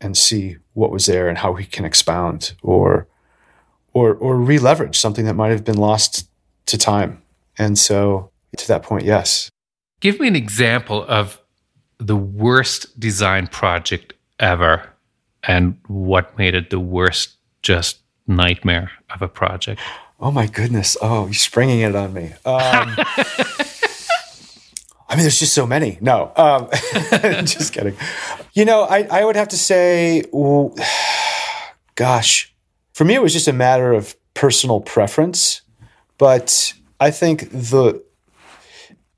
and 0.00 0.16
see 0.16 0.56
what 0.74 0.90
was 0.90 1.06
there 1.06 1.28
and 1.28 1.38
how 1.38 1.52
we 1.52 1.64
can 1.64 1.84
expound 1.84 2.54
or 2.62 3.06
or 3.92 4.14
or 4.14 4.36
re-leverage 4.36 4.98
something 4.98 5.24
that 5.24 5.34
might 5.34 5.50
have 5.50 5.64
been 5.64 5.78
lost 5.78 6.28
to 6.66 6.76
time. 6.76 7.22
And 7.56 7.78
so 7.78 8.30
to 8.56 8.68
that 8.68 8.82
point, 8.82 9.04
yes. 9.04 9.48
Give 10.00 10.18
me 10.18 10.26
an 10.28 10.36
example 10.36 11.04
of 11.04 11.40
the 11.98 12.16
worst 12.16 12.98
design 12.98 13.46
project 13.46 14.14
ever 14.40 14.90
and 15.44 15.78
what 15.86 16.36
made 16.36 16.54
it 16.54 16.70
the 16.70 16.80
worst 16.80 17.36
just 17.62 18.01
nightmare 18.26 18.90
of 19.10 19.22
a 19.22 19.28
project. 19.28 19.80
Oh 20.20 20.30
my 20.30 20.46
goodness! 20.46 20.96
Oh, 21.02 21.26
you're 21.26 21.34
springing 21.34 21.80
it 21.80 21.96
on 21.96 22.12
me. 22.12 22.32
Um, 22.44 22.96
I 25.08 25.16
mean, 25.16 25.24
there's 25.24 25.38
just 25.38 25.52
so 25.52 25.66
many. 25.66 25.98
No, 26.00 26.32
um, 26.36 26.68
just 27.44 27.74
kidding. 27.74 27.94
You 28.54 28.64
know, 28.64 28.84
I, 28.84 29.02
I 29.10 29.24
would 29.24 29.36
have 29.36 29.48
to 29.48 29.58
say, 29.58 30.22
well, 30.32 30.74
gosh, 31.96 32.54
for 32.94 33.04
me, 33.04 33.14
it 33.14 33.22
was 33.22 33.34
just 33.34 33.46
a 33.48 33.52
matter 33.52 33.92
of 33.92 34.16
personal 34.32 34.80
preference. 34.80 35.60
But 36.16 36.72
I 36.98 37.10
think 37.10 37.50
the 37.50 38.02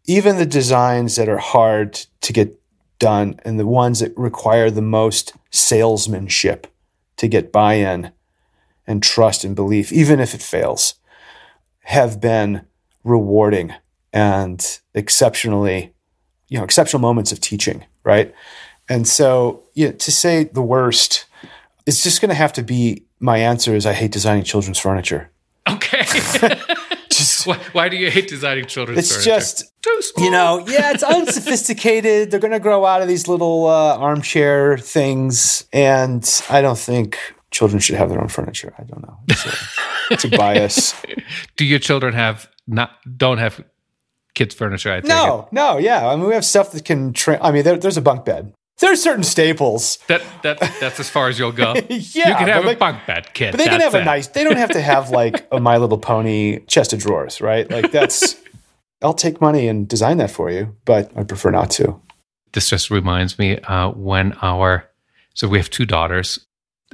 even 0.07 0.37
the 0.37 0.47
designs 0.47 1.17
that 1.17 1.29
are 1.29 1.39
hard 1.39 1.95
to 2.23 2.33
get 2.33 2.59
done 2.99 3.39
and 3.45 3.61
the 3.61 3.67
ones 3.67 4.01
that 4.01 4.17
require 4.17 4.71
the 4.71 4.83
most 4.83 5.33
salesmanship 5.51 6.67
to 7.19 7.29
get 7.29 7.53
buy-in 7.53 8.11
and 8.87 9.03
trust 9.03 9.45
and 9.45 9.57
belief, 9.57 9.93
even 9.93 10.21
if 10.21 10.35
it 10.35 10.43
fails, 10.43 10.95
have 11.81 12.21
been 12.21 12.67
rewarding 13.03 13.73
and 14.13 14.81
exceptionally, 14.95 15.93
you 16.49 16.59
know, 16.59 16.65
exceptional 16.65 17.01
moments 17.01 17.33
of 17.33 17.41
teaching, 17.41 17.85
right? 18.05 18.35
And 18.89 19.09
so, 19.09 19.63
you 19.75 19.87
know, 19.87 19.93
to 19.93 20.13
say 20.13 20.45
the 20.45 20.63
worst, 20.63 21.27
it's 21.87 22.03
just 22.03 22.21
going 22.21 22.29
to 22.29 22.35
have 22.35 22.53
to 22.55 22.63
be 22.63 23.05
my 23.21 23.39
answer 23.39 23.75
is 23.75 23.87
I 23.87 23.93
hate 23.93 24.13
designing 24.13 24.45
children's 24.45 24.79
furniture. 24.79 25.31
Okay. 25.69 26.05
just 27.11 27.47
why, 27.47 27.59
why, 27.73 27.89
do 27.89 27.97
you 27.97 28.11
hate 28.11 28.29
designing 28.29 28.67
children's 28.67 28.99
it's 28.99 29.13
furniture? 29.13 29.37
It's 29.37 29.63
just 29.63 29.83
too 29.83 30.03
small. 30.03 30.25
you 30.25 30.31
know, 30.31 30.65
yeah, 30.69 30.93
it's 30.93 31.03
unsophisticated. 31.03 32.31
They're 32.31 32.41
going 32.41 32.53
to 32.53 32.61
grow 32.61 32.85
out 32.85 33.03
of 33.03 33.09
these 33.09 33.29
little 33.29 33.67
uh, 33.67 33.97
armchair 33.97 34.79
things, 34.79 35.67
and 35.73 36.43
I 36.51 36.61
don't 36.61 36.79
think 36.79 37.19
children 37.55 37.79
should 37.79 37.95
have 37.95 38.11
their 38.11 38.21
own 38.21 38.29
furniture. 38.29 38.75
I 38.77 38.83
don't 38.83 39.03
know. 39.03 39.17
It's 39.29 39.47
a, 39.47 39.55
it's 40.11 40.25
a 40.25 40.29
bias. 40.29 40.95
Do 41.57 41.65
your 41.65 41.79
children 41.79 42.13
have 42.13 42.51
not 42.67 42.91
don't 43.17 43.39
have 43.39 43.65
kids 44.35 44.55
furniture? 44.55 44.93
I 44.93 45.01
no, 45.01 45.43
it. 45.43 45.53
no, 45.53 45.79
yeah. 45.79 46.07
I 46.07 46.17
mean, 46.17 46.27
we 46.27 46.35
have 46.35 46.45
stuff 46.45 46.73
that 46.73 46.85
can. 46.85 47.13
Tra- 47.13 47.39
I 47.41 47.53
mean, 47.53 47.63
there, 47.63 47.79
there's 47.79 47.97
a 47.97 48.03
bunk 48.03 48.25
bed. 48.25 48.53
There's 48.81 49.01
certain 49.01 49.23
staples. 49.23 49.99
That 50.09 50.23
that 50.43 50.59
that's 50.81 50.99
as 50.99 51.09
far 51.09 51.29
as 51.29 51.39
you'll 51.39 51.53
go. 51.53 51.75
yeah, 51.89 51.89
you 51.89 52.35
can 52.35 52.49
have 52.49 52.67
a 52.67 52.75
bunk 52.75 53.07
bed, 53.07 53.33
kid. 53.33 53.53
But 53.53 53.59
they 53.59 53.67
can 53.67 53.81
have 53.81 53.95
it. 53.95 54.03
a 54.03 54.05
nice. 54.05 54.27
They 54.27 54.43
don't 54.43 54.57
have 54.57 54.73
to 54.73 54.83
have 54.83 55.11
like 55.11 55.47
a 55.53 55.61
My 55.61 55.77
Little 55.79 55.99
Pony 55.99 56.59
chest 56.67 56.93
of 56.93 56.99
drawers, 56.99 57.41
right? 57.41 57.71
Like 57.71 57.93
that's. 57.93 58.37
I'll 59.03 59.15
take 59.15 59.39
money 59.39 59.69
and 59.69 59.87
design 59.87 60.17
that 60.17 60.31
for 60.31 60.51
you, 60.51 60.75
but 60.87 61.13
I 61.15 61.25
prefer 61.25 61.51
not 61.51 61.71
to. 61.73 62.01
This 62.53 62.71
just 62.71 62.91
reminds 62.91 63.39
me 63.39 63.59
uh, 63.59 63.91
when 63.91 64.33
our 64.41 64.89
so 65.35 65.47
we 65.47 65.59
have 65.59 65.69
two 65.69 65.85
daughters 65.85 66.47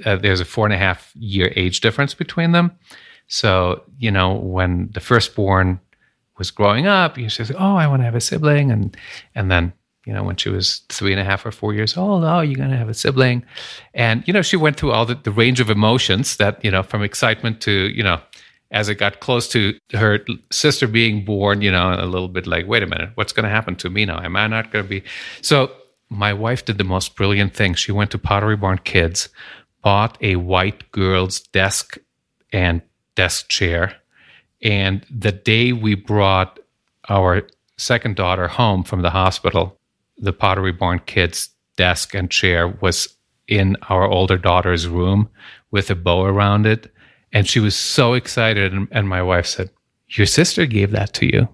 uh, 0.05 0.16
there's 0.16 0.40
a 0.40 0.44
four 0.44 0.66
and 0.66 0.74
a 0.74 0.79
half 0.79 1.12
year 1.16 1.53
age 1.57 1.81
difference 1.81 2.14
between 2.14 2.53
them. 2.53 2.72
So, 3.26 3.83
you 3.98 4.11
know, 4.11 4.35
when 4.35 4.90
the 4.92 5.00
firstborn 5.00 5.81
was 6.38 6.50
growing 6.50 6.87
up, 6.87 7.16
you 7.18 7.29
says, 7.29 7.53
"Oh, 7.57 7.76
I 7.76 7.87
want 7.87 8.00
to 8.00 8.05
have 8.05 8.14
a 8.14 8.20
sibling," 8.20 8.70
and 8.70 8.96
and 9.35 9.50
then 9.50 9.72
you 10.07 10.12
know 10.12 10.24
when 10.24 10.37
she 10.37 10.48
was 10.48 10.81
three 10.88 11.12
and 11.12 11.20
a 11.20 11.24
half 11.24 11.46
or 11.46 11.53
four 11.53 11.74
years 11.74 11.96
old, 11.96 12.24
oh, 12.24 12.40
you're 12.40 12.57
going 12.57 12.70
to 12.70 12.76
have 12.76 12.88
a 12.88 12.94
sibling, 12.94 13.44
and 13.94 14.26
you 14.26 14.33
know 14.33 14.42
she 14.42 14.57
went 14.57 14.76
through 14.76 14.92
all 14.92 15.07
the, 15.07 15.14
the 15.14 15.31
range 15.31 15.61
of 15.61 15.70
emotions 15.70 16.37
that 16.37 16.64
you 16.64 16.70
know 16.70 16.83
from 16.83 17.03
excitement 17.03 17.61
to 17.62 17.88
you 17.94 18.03
know 18.03 18.20
as 18.72 18.88
it 18.88 18.96
got 18.96 19.20
close 19.20 19.48
to 19.48 19.76
her 19.92 20.20
sister 20.53 20.87
being 20.87 21.24
born, 21.24 21.61
you 21.61 21.72
know, 21.72 21.96
a 21.98 22.07
little 22.07 22.29
bit 22.29 22.46
like, 22.46 22.68
wait 22.68 22.83
a 22.83 22.87
minute, 22.87 23.11
what's 23.16 23.33
going 23.33 23.44
to 23.44 23.50
happen 23.50 23.74
to 23.74 23.90
me 23.90 24.05
now? 24.05 24.20
Am 24.22 24.37
I 24.37 24.46
not 24.46 24.70
going 24.70 24.85
to 24.85 24.88
be? 24.88 25.03
So 25.42 25.72
my 26.09 26.33
wife 26.33 26.64
did 26.64 26.79
the 26.79 26.85
most 26.85 27.16
brilliant 27.16 27.55
thing. 27.55 27.74
She 27.74 27.90
went 27.90 28.12
to 28.12 28.18
Pottery 28.18 28.57
Barn 28.57 28.79
Kids, 28.79 29.29
bought 29.83 30.19
a 30.21 30.37
white 30.37 30.90
girl's 30.93 31.40
desk 31.40 31.99
and 32.53 32.83
desk 33.14 33.49
chair. 33.49 33.97
And 34.62 35.05
the 35.11 35.33
day 35.33 35.73
we 35.73 35.95
brought 35.95 36.59
our 37.09 37.47
second 37.77 38.16
daughter 38.16 38.49
home 38.49 38.85
from 38.85 39.03
the 39.03 39.11
hospital, 39.11 39.79
the 40.19 40.33
Pottery 40.33 40.73
Barn 40.73 41.01
kids' 41.07 41.51
desk 41.77 42.14
and 42.14 42.31
chair 42.31 42.69
was 42.69 43.16
in 43.49 43.77
our 43.88 44.07
older 44.07 44.37
daughter's 44.37 44.87
room 44.87 45.29
with 45.71 45.90
a 45.90 45.95
bow 45.95 46.25
around 46.25 46.66
it. 46.66 46.93
And 47.33 47.49
she 47.49 47.61
was 47.61 47.75
so 47.75 48.14
excited. 48.14 48.73
And, 48.73 48.88
and 48.90 49.09
my 49.09 49.23
wife 49.23 49.47
said, 49.47 49.71
Your 50.09 50.27
sister 50.27 50.66
gave 50.66 50.90
that 50.90 51.12
to 51.14 51.27
you. 51.27 51.49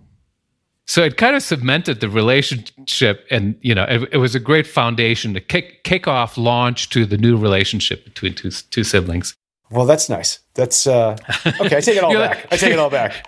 So 0.87 1.03
it 1.03 1.17
kind 1.17 1.35
of 1.35 1.43
cemented 1.43 2.01
the 2.01 2.09
relationship, 2.09 3.27
and 3.31 3.57
you 3.61 3.75
know, 3.75 3.85
it, 3.85 4.09
it, 4.13 4.17
was 4.19 4.37
a 4.37 4.41
great 4.41 4.67
foundation 4.67 5.35
to 5.35 5.41
kick 5.41 5.83
kick 5.83 6.07
off 6.07 6.39
launch 6.39 6.91
to 6.91 7.05
the 7.05 7.19
new 7.19 7.37
relationship 7.37 8.05
between 8.05 8.35
two 8.35 8.51
two 8.51 8.85
siblings. 8.85 9.35
Well, 9.71 9.87
that's 9.87 10.09
nice. 10.09 10.39
That's 10.55 10.87
uh, 10.87 11.17
okay. 11.61 11.79
I 11.79 11.81
take 11.81 11.97
it 11.97 12.05
all 12.05 12.15
back. 12.27 12.47
I 12.53 12.57
take 12.57 12.73
it 12.73 12.79
all 12.79 12.91
back. 12.91 13.27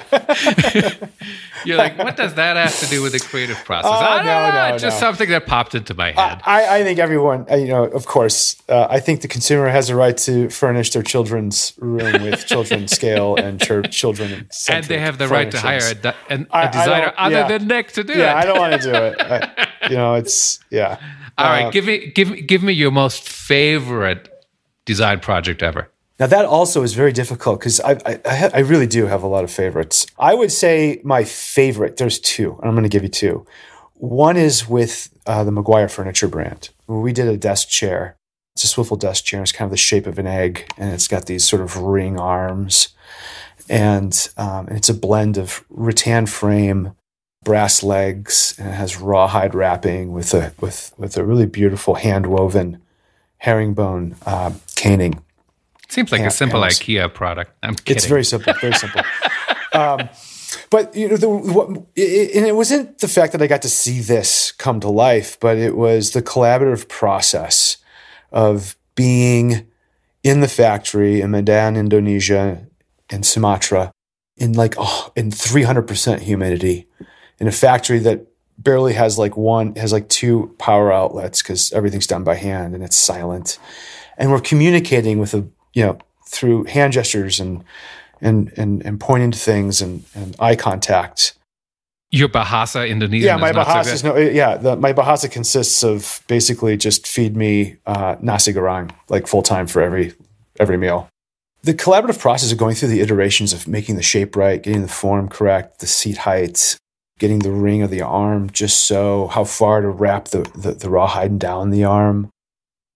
You're 1.64 1.76
like, 1.76 1.96
what 1.96 2.16
does 2.16 2.34
that 2.34 2.56
have 2.56 2.78
to 2.80 2.86
do 2.86 3.02
with 3.02 3.12
the 3.12 3.20
creative 3.20 3.56
process? 3.64 3.90
Oh, 3.92 4.16
no, 4.18 4.22
no, 4.22 4.70
no, 4.70 4.78
just 4.78 4.98
something 4.98 5.28
that 5.30 5.46
popped 5.46 5.74
into 5.74 5.94
my 5.94 6.12
head. 6.12 6.42
I, 6.44 6.80
I 6.80 6.82
think 6.82 6.98
everyone, 6.98 7.46
uh, 7.50 7.56
you 7.56 7.68
know, 7.68 7.84
of 7.84 8.06
course, 8.06 8.60
uh, 8.68 8.86
I 8.90 9.00
think 9.00 9.22
the 9.22 9.28
consumer 9.28 9.68
has 9.68 9.88
a 9.88 9.96
right 9.96 10.16
to 10.18 10.50
furnish 10.50 10.90
their 10.90 11.02
children's 11.02 11.72
room 11.78 12.24
with 12.24 12.46
children's 12.46 12.92
scale 12.92 13.36
and 13.36 13.60
ch- 13.60 13.90
children. 13.90 14.48
And 14.68 14.84
they 14.84 14.98
have 14.98 15.18
the 15.18 15.28
right 15.28 15.50
to 15.50 15.58
hire 15.58 15.78
a, 15.78 15.94
designer 15.94 17.12
I, 17.16 17.26
other 17.26 17.36
yeah. 17.36 17.48
than 17.48 17.66
Nick 17.68 17.92
to 17.92 18.04
do 18.04 18.12
yeah, 18.12 18.18
it. 18.18 18.22
Yeah, 18.22 18.36
I 18.36 18.44
don't 18.44 18.58
want 18.58 18.82
to 18.82 18.92
do 18.92 18.94
it. 18.94 19.20
I, 19.20 19.88
you 19.88 19.96
know, 19.96 20.14
it's 20.14 20.60
yeah. 20.70 20.98
All 21.38 21.46
uh, 21.46 21.50
right, 21.50 21.72
give 21.72 21.86
me 21.86 22.12
give 22.14 22.46
give 22.46 22.62
me 22.62 22.72
your 22.72 22.90
most 22.90 23.28
favorite 23.28 24.28
design 24.84 25.20
project 25.20 25.62
ever. 25.62 25.91
Now 26.22 26.28
that 26.28 26.44
also 26.44 26.84
is 26.84 26.94
very 26.94 27.10
difficult 27.10 27.58
because 27.58 27.80
I, 27.80 27.98
I, 28.06 28.50
I 28.54 28.58
really 28.60 28.86
do 28.86 29.06
have 29.06 29.24
a 29.24 29.26
lot 29.26 29.42
of 29.42 29.50
favorites. 29.50 30.06
I 30.20 30.34
would 30.34 30.52
say 30.52 31.00
my 31.02 31.24
favorite. 31.24 31.96
There's 31.96 32.20
two. 32.20 32.52
and 32.60 32.68
I'm 32.68 32.76
going 32.76 32.84
to 32.84 32.88
give 32.88 33.02
you 33.02 33.08
two. 33.08 33.44
One 33.94 34.36
is 34.36 34.68
with 34.68 35.12
uh, 35.26 35.42
the 35.42 35.50
McGuire 35.50 35.90
Furniture 35.90 36.28
brand. 36.28 36.70
We 36.86 37.12
did 37.12 37.26
a 37.26 37.36
desk 37.36 37.70
chair. 37.70 38.14
It's 38.54 38.62
a 38.62 38.68
swivel 38.68 38.96
desk 38.96 39.24
chair. 39.24 39.42
It's 39.42 39.50
kind 39.50 39.66
of 39.66 39.72
the 39.72 39.76
shape 39.76 40.06
of 40.06 40.16
an 40.20 40.28
egg, 40.28 40.72
and 40.78 40.92
it's 40.92 41.08
got 41.08 41.26
these 41.26 41.44
sort 41.44 41.60
of 41.60 41.76
ring 41.76 42.20
arms, 42.20 42.90
and, 43.68 44.28
um, 44.36 44.68
it's 44.68 44.88
a 44.88 44.94
blend 44.94 45.38
of 45.38 45.64
rattan 45.70 46.26
frame, 46.26 46.94
brass 47.42 47.82
legs, 47.82 48.54
and 48.60 48.68
it 48.68 48.74
has 48.74 48.96
rawhide 48.96 49.56
wrapping 49.56 50.12
with 50.12 50.34
a 50.34 50.54
with 50.60 50.92
with 50.96 51.16
a 51.16 51.24
really 51.24 51.46
beautiful 51.46 51.96
hand 51.96 52.26
woven 52.26 52.80
herringbone 53.38 54.14
uh, 54.24 54.52
caning 54.76 55.20
Seems 55.92 56.10
like 56.10 56.22
a 56.22 56.30
simple 56.30 56.62
IKEA 56.62 57.12
product. 57.12 57.52
I'm 57.62 57.74
kidding. 57.74 57.98
It's 57.98 58.06
very 58.06 58.24
simple, 58.24 58.54
very 58.62 58.72
simple. 58.72 59.02
um, 59.74 60.08
but 60.70 60.96
you 60.96 61.06
know, 61.06 61.18
the, 61.18 61.28
what, 61.28 61.68
it, 61.94 62.34
and 62.34 62.46
it 62.46 62.56
wasn't 62.56 62.98
the 63.00 63.08
fact 63.08 63.32
that 63.32 63.42
I 63.42 63.46
got 63.46 63.60
to 63.60 63.68
see 63.68 64.00
this 64.00 64.52
come 64.52 64.80
to 64.80 64.88
life, 64.88 65.38
but 65.38 65.58
it 65.58 65.76
was 65.76 66.12
the 66.12 66.22
collaborative 66.22 66.88
process 66.88 67.76
of 68.30 68.74
being 68.94 69.66
in 70.24 70.40
the 70.40 70.48
factory 70.48 71.20
in 71.20 71.32
Medan, 71.32 71.76
Indonesia, 71.76 72.66
in 73.10 73.22
Sumatra, 73.22 73.92
in 74.38 74.54
like 74.54 74.76
oh, 74.78 75.12
in 75.14 75.30
300% 75.30 76.20
humidity, 76.20 76.88
in 77.38 77.46
a 77.46 77.52
factory 77.52 77.98
that 77.98 78.26
barely 78.56 78.94
has 78.94 79.18
like 79.18 79.36
one 79.36 79.74
has 79.74 79.92
like 79.92 80.08
two 80.08 80.54
power 80.58 80.90
outlets 80.90 81.42
because 81.42 81.70
everything's 81.74 82.06
done 82.06 82.24
by 82.24 82.36
hand 82.36 82.74
and 82.74 82.82
it's 82.82 82.96
silent, 82.96 83.58
and 84.16 84.30
we're 84.30 84.40
communicating 84.40 85.18
with 85.18 85.34
a 85.34 85.46
you 85.72 85.84
know, 85.84 85.98
through 86.26 86.64
hand 86.64 86.92
gestures 86.92 87.40
and 87.40 87.64
and 88.20 88.52
and, 88.56 88.84
and 88.84 89.00
pointing 89.00 89.30
to 89.30 89.38
things 89.38 89.82
and, 89.82 90.04
and 90.14 90.36
eye 90.38 90.56
contact. 90.56 91.34
Your 92.10 92.28
Bahasa 92.28 92.88
Indonesian. 92.88 93.26
Yeah, 93.26 93.36
my 93.38 93.52
Bahasa 93.52 93.84
so 93.84 93.92
is 93.92 94.04
no. 94.04 94.16
Yeah, 94.16 94.56
the, 94.56 94.76
my 94.76 94.92
Bahasa 94.92 95.30
consists 95.30 95.82
of 95.82 96.22
basically 96.28 96.76
just 96.76 97.06
feed 97.06 97.36
me 97.36 97.76
uh, 97.86 98.16
nasi 98.20 98.52
goreng 98.52 98.90
like 99.08 99.26
full 99.26 99.42
time 99.42 99.66
for 99.66 99.82
every 99.82 100.12
every 100.60 100.76
meal. 100.76 101.08
The 101.62 101.74
collaborative 101.74 102.18
process 102.18 102.50
of 102.50 102.58
going 102.58 102.74
through 102.74 102.88
the 102.88 103.00
iterations 103.00 103.52
of 103.52 103.68
making 103.68 103.94
the 103.94 104.02
shape 104.02 104.34
right, 104.36 104.60
getting 104.60 104.82
the 104.82 104.88
form 104.88 105.28
correct, 105.28 105.78
the 105.78 105.86
seat 105.86 106.18
height, 106.18 106.76
getting 107.20 107.38
the 107.38 107.52
ring 107.52 107.82
of 107.82 107.90
the 107.90 108.02
arm 108.02 108.50
just 108.50 108.84
so, 108.84 109.28
how 109.28 109.44
far 109.44 109.80
to 109.80 109.88
wrap 109.88 110.26
the, 110.28 110.42
the, 110.56 110.72
the 110.72 110.90
rawhide 110.90 111.38
down 111.38 111.70
the 111.70 111.84
arm, 111.84 112.30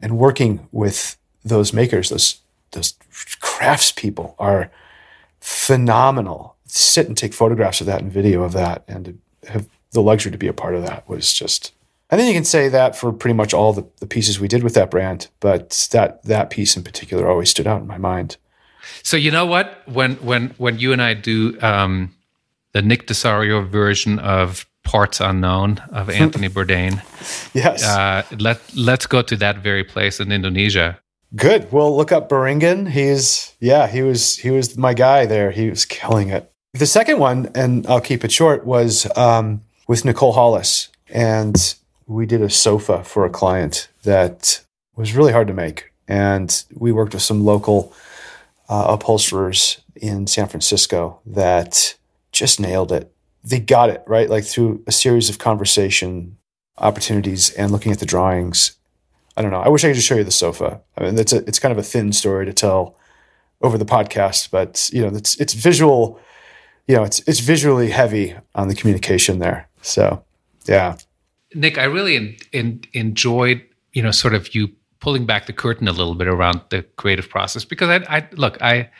and 0.01 0.19
working 0.19 0.67
with 0.73 1.17
those 1.45 1.73
makers, 1.73 2.09
those 2.09 2.41
those 2.73 2.93
craftspeople 3.41 4.35
are 4.39 4.71
phenomenal. 5.41 6.57
Sit 6.67 7.07
and 7.07 7.17
take 7.17 7.33
photographs 7.33 7.81
of 7.81 7.87
that 7.87 8.01
and 8.01 8.13
video 8.13 8.43
of 8.43 8.53
that, 8.53 8.85
and 8.89 9.19
have 9.49 9.69
the 9.93 10.03
luxury 10.03 10.33
to 10.33 10.39
be 10.39 10.49
a 10.49 10.53
part 10.53 10.75
of 10.75 10.85
that 10.85 11.09
was 11.09 11.33
just. 11.33 11.73
And 12.11 12.21
then 12.21 12.29
you 12.29 12.35
can 12.35 12.45
say 12.45 12.69
that 12.69 12.95
for 12.95 13.13
pretty 13.13 13.35
much 13.35 13.53
all 13.53 13.73
the, 13.73 13.85
the 13.99 14.07
pieces 14.07 14.39
we 14.39 14.47
did 14.47 14.63
with 14.63 14.75
that 14.75 14.91
brand, 14.91 15.29
but 15.41 15.89
that 15.91 16.23
that 16.25 16.51
piece 16.51 16.77
in 16.77 16.85
particular 16.85 17.29
always 17.29 17.51
stood 17.51 17.67
out 17.67 17.81
in 17.81 17.87
my 17.87 17.99
mind. 17.99 18.37
So 19.03 19.17
you 19.17 19.31
know 19.31 19.47
what? 19.47 19.83
When 19.87 20.15
when 20.17 20.55
when 20.59 20.79
you 20.79 20.93
and 20.93 21.03
I 21.03 21.15
do 21.15 21.59
um, 21.61 22.15
the 22.73 22.83
Nick 22.83 23.07
DeSario 23.07 23.67
version 23.67 24.19
of 24.21 24.67
Parts 24.85 25.21
Unknown 25.21 25.79
of 25.91 26.09
Anthony 26.23 26.49
Bourdain, 26.49 27.03
yes, 27.55 27.85
uh, 27.85 28.23
let 28.39 28.61
let's 28.77 29.07
go 29.07 29.23
to 29.23 29.37
that 29.37 29.59
very 29.59 29.83
place 29.83 30.21
in 30.21 30.31
Indonesia 30.31 31.01
Good. 31.35 31.73
Well, 31.73 31.97
look 31.97 32.13
up 32.13 32.29
Beringen. 32.29 32.91
He's 32.91 33.55
yeah, 33.59 33.87
he 33.89 34.03
was 34.03 34.37
he 34.37 34.51
was 34.51 34.77
my 34.77 34.95
guy 34.95 35.27
there. 35.27 35.51
He 35.51 35.69
was 35.69 35.85
killing 35.85 36.29
it. 36.29 36.51
The 36.73 36.87
second 36.87 37.19
one, 37.19 37.51
and 37.55 37.87
I'll 37.87 38.01
keep 38.01 38.25
it 38.25 38.31
short, 38.31 38.65
was 38.65 39.07
um, 39.17 39.63
with 39.89 40.05
Nicole 40.05 40.33
Hollis, 40.33 40.89
and 41.09 41.75
we 42.07 42.27
did 42.27 42.43
a 42.43 42.51
sofa 42.51 43.03
for 43.03 43.25
a 43.25 43.31
client 43.31 43.89
that 44.05 44.63
was 44.95 45.15
really 45.15 45.33
hard 45.33 45.49
to 45.49 45.55
make, 45.55 45.93
and 46.07 46.65
we 46.75 46.93
worked 46.93 47.15
with 47.15 47.23
some 47.23 47.45
local 47.45 47.93
uh, 48.69 48.87
upholsterers 48.89 49.81
in 49.97 50.27
San 50.27 50.49
Francisco 50.49 51.19
that 51.27 51.97
just 52.31 52.61
nailed 52.61 52.93
it. 52.93 53.13
They 53.43 53.59
got 53.59 53.91
it 53.91 54.03
right, 54.07 54.29
like 54.29 54.45
through 54.45 54.83
a 54.87 54.93
series 54.93 55.29
of 55.29 55.39
conversation 55.39 56.37
opportunities 56.79 57.51
and 57.51 57.73
looking 57.73 57.93
at 57.93 58.01
the 58.01 58.07
drawings 58.07 58.77
I 59.37 59.43
don't 59.43 59.51
know. 59.51 59.61
I 59.61 59.69
wish 59.69 59.85
I 59.85 59.89
could 59.89 59.97
just 59.97 60.07
show 60.07 60.17
you 60.17 60.25
the 60.25 60.31
sofa. 60.31 60.81
I 60.97 61.05
mean, 61.05 61.19
it's 61.19 61.33
a, 61.33 61.39
it's 61.47 61.59
kind 61.59 61.73
of 61.73 61.79
a 61.79 61.83
thin 61.83 62.13
story 62.13 62.47
to 62.47 62.53
tell 62.53 62.97
over 63.63 63.77
the 63.77 63.85
podcast, 63.85 64.51
but 64.51 64.89
you 64.93 65.03
know, 65.03 65.15
it's 65.17 65.39
it's 65.41 65.53
visual. 65.53 66.21
You 66.87 66.97
know, 66.97 67.05
it's 67.05 67.21
it's 67.21 67.41
visually 67.41 67.91
heavy 67.91 68.35
on 68.55 68.69
the 68.69 68.75
communication 68.75 69.39
there. 69.41 69.69
So, 69.83 70.25
yeah. 70.67 70.97
Nick, 71.55 71.79
I 71.79 71.85
really 71.85 72.17
in, 72.17 72.37
in, 72.53 72.83
enjoyed 72.93 73.63
you 73.93 74.03
know 74.03 74.11
sort 74.11 74.35
of 74.35 74.55
you 74.55 74.69
pulling 75.01 75.27
back 75.27 75.47
the 75.47 75.53
curtain 75.53 75.89
a 75.89 75.93
little 75.93 76.15
bit 76.15 76.29
around 76.29 76.61
the 76.71 76.83
creative 76.97 77.29
process 77.29 77.65
because 77.65 77.89
I, 77.89 78.17
I 78.17 78.29
look 78.33 78.61
I 78.63 78.91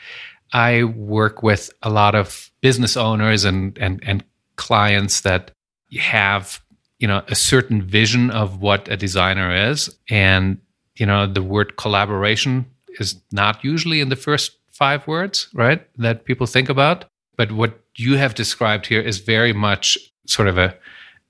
I 0.53 0.83
work 0.83 1.43
with 1.43 1.71
a 1.81 1.89
lot 1.89 2.15
of 2.15 2.51
business 2.61 2.95
owners 2.95 3.43
and 3.43 3.77
and 3.77 4.03
and 4.05 4.23
clients 4.55 5.21
that 5.21 5.51
have 5.99 6.61
you 6.99 7.07
know 7.07 7.23
a 7.27 7.35
certain 7.35 7.81
vision 7.81 8.29
of 8.31 8.61
what 8.61 8.87
a 8.87 8.97
designer 8.97 9.69
is. 9.69 9.95
And 10.09 10.59
you 10.95 11.05
know 11.05 11.27
the 11.27 11.43
word 11.43 11.77
collaboration 11.77 12.65
is 12.99 13.21
not 13.31 13.63
usually 13.63 14.01
in 14.01 14.09
the 14.09 14.15
first 14.15 14.57
five 14.71 15.07
words 15.07 15.49
right 15.53 15.87
that 15.97 16.25
people 16.25 16.47
think 16.47 16.69
about. 16.69 17.05
But 17.35 17.51
what 17.51 17.79
you 17.95 18.17
have 18.17 18.35
described 18.35 18.87
here 18.87 19.01
is 19.01 19.19
very 19.19 19.53
much 19.53 19.97
sort 20.25 20.47
of 20.47 20.57
a 20.57 20.75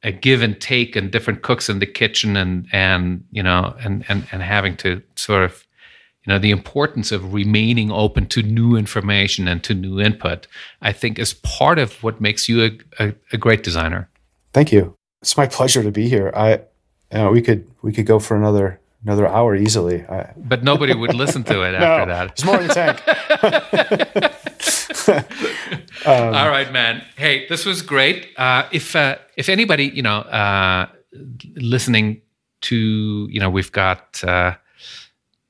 a 0.03 0.11
give 0.11 0.41
and 0.41 0.59
take 0.61 0.95
and 0.95 1.11
different 1.11 1.41
cooks 1.41 1.69
in 1.69 1.79
the 1.79 1.85
kitchen 1.85 2.37
and 2.37 2.67
and 2.71 3.23
you 3.31 3.43
know 3.43 3.75
and 3.83 4.05
and 4.07 4.27
and 4.31 4.41
having 4.41 4.77
to 4.77 5.01
sort 5.15 5.43
of 5.43 5.65
you 6.25 6.31
know 6.31 6.39
the 6.39 6.51
importance 6.51 7.11
of 7.11 7.33
remaining 7.33 7.91
open 7.91 8.27
to 8.27 8.43
new 8.43 8.75
information 8.75 9.47
and 9.47 9.63
to 9.63 9.73
new 9.73 9.99
input 9.99 10.45
i 10.81 10.91
think 10.91 11.17
is 11.17 11.33
part 11.33 11.79
of 11.79 12.03
what 12.03 12.21
makes 12.21 12.47
you 12.47 12.63
a, 12.63 13.03
a, 13.03 13.13
a 13.33 13.37
great 13.37 13.63
designer. 13.63 14.09
Thank 14.53 14.71
you 14.71 14.96
it's 15.21 15.37
my 15.37 15.47
pleasure 15.47 15.83
to 15.83 15.91
be 15.91 16.07
here. 16.09 16.31
I, 16.35 16.51
you 16.51 16.59
know, 17.13 17.31
we 17.31 17.41
could 17.41 17.69
we 17.81 17.91
could 17.91 18.05
go 18.05 18.19
for 18.19 18.35
another 18.35 18.79
another 19.03 19.27
hour 19.27 19.55
easily. 19.55 20.03
I, 20.05 20.33
but 20.35 20.63
nobody 20.63 20.93
would 20.93 21.13
listen 21.13 21.43
to 21.45 21.61
it 21.63 21.75
after 21.79 22.05
no, 22.05 22.13
that. 22.13 22.31
It's 22.31 22.43
more 22.43 22.59
in 22.59 22.67
the 22.67 22.73
tank. 22.73 23.01
um, 26.07 26.35
All 26.35 26.49
right, 26.49 26.71
man. 26.71 27.03
Hey, 27.15 27.47
this 27.47 27.65
was 27.65 27.81
great. 27.81 28.27
Uh, 28.37 28.67
if 28.71 28.95
uh, 28.95 29.17
if 29.35 29.49
anybody, 29.49 29.85
you 29.85 30.01
know, 30.01 30.19
uh, 30.19 30.87
listening 31.55 32.21
to, 32.61 33.27
you 33.29 33.39
know, 33.39 33.49
we've 33.49 33.71
got 33.71 34.23
uh, 34.23 34.55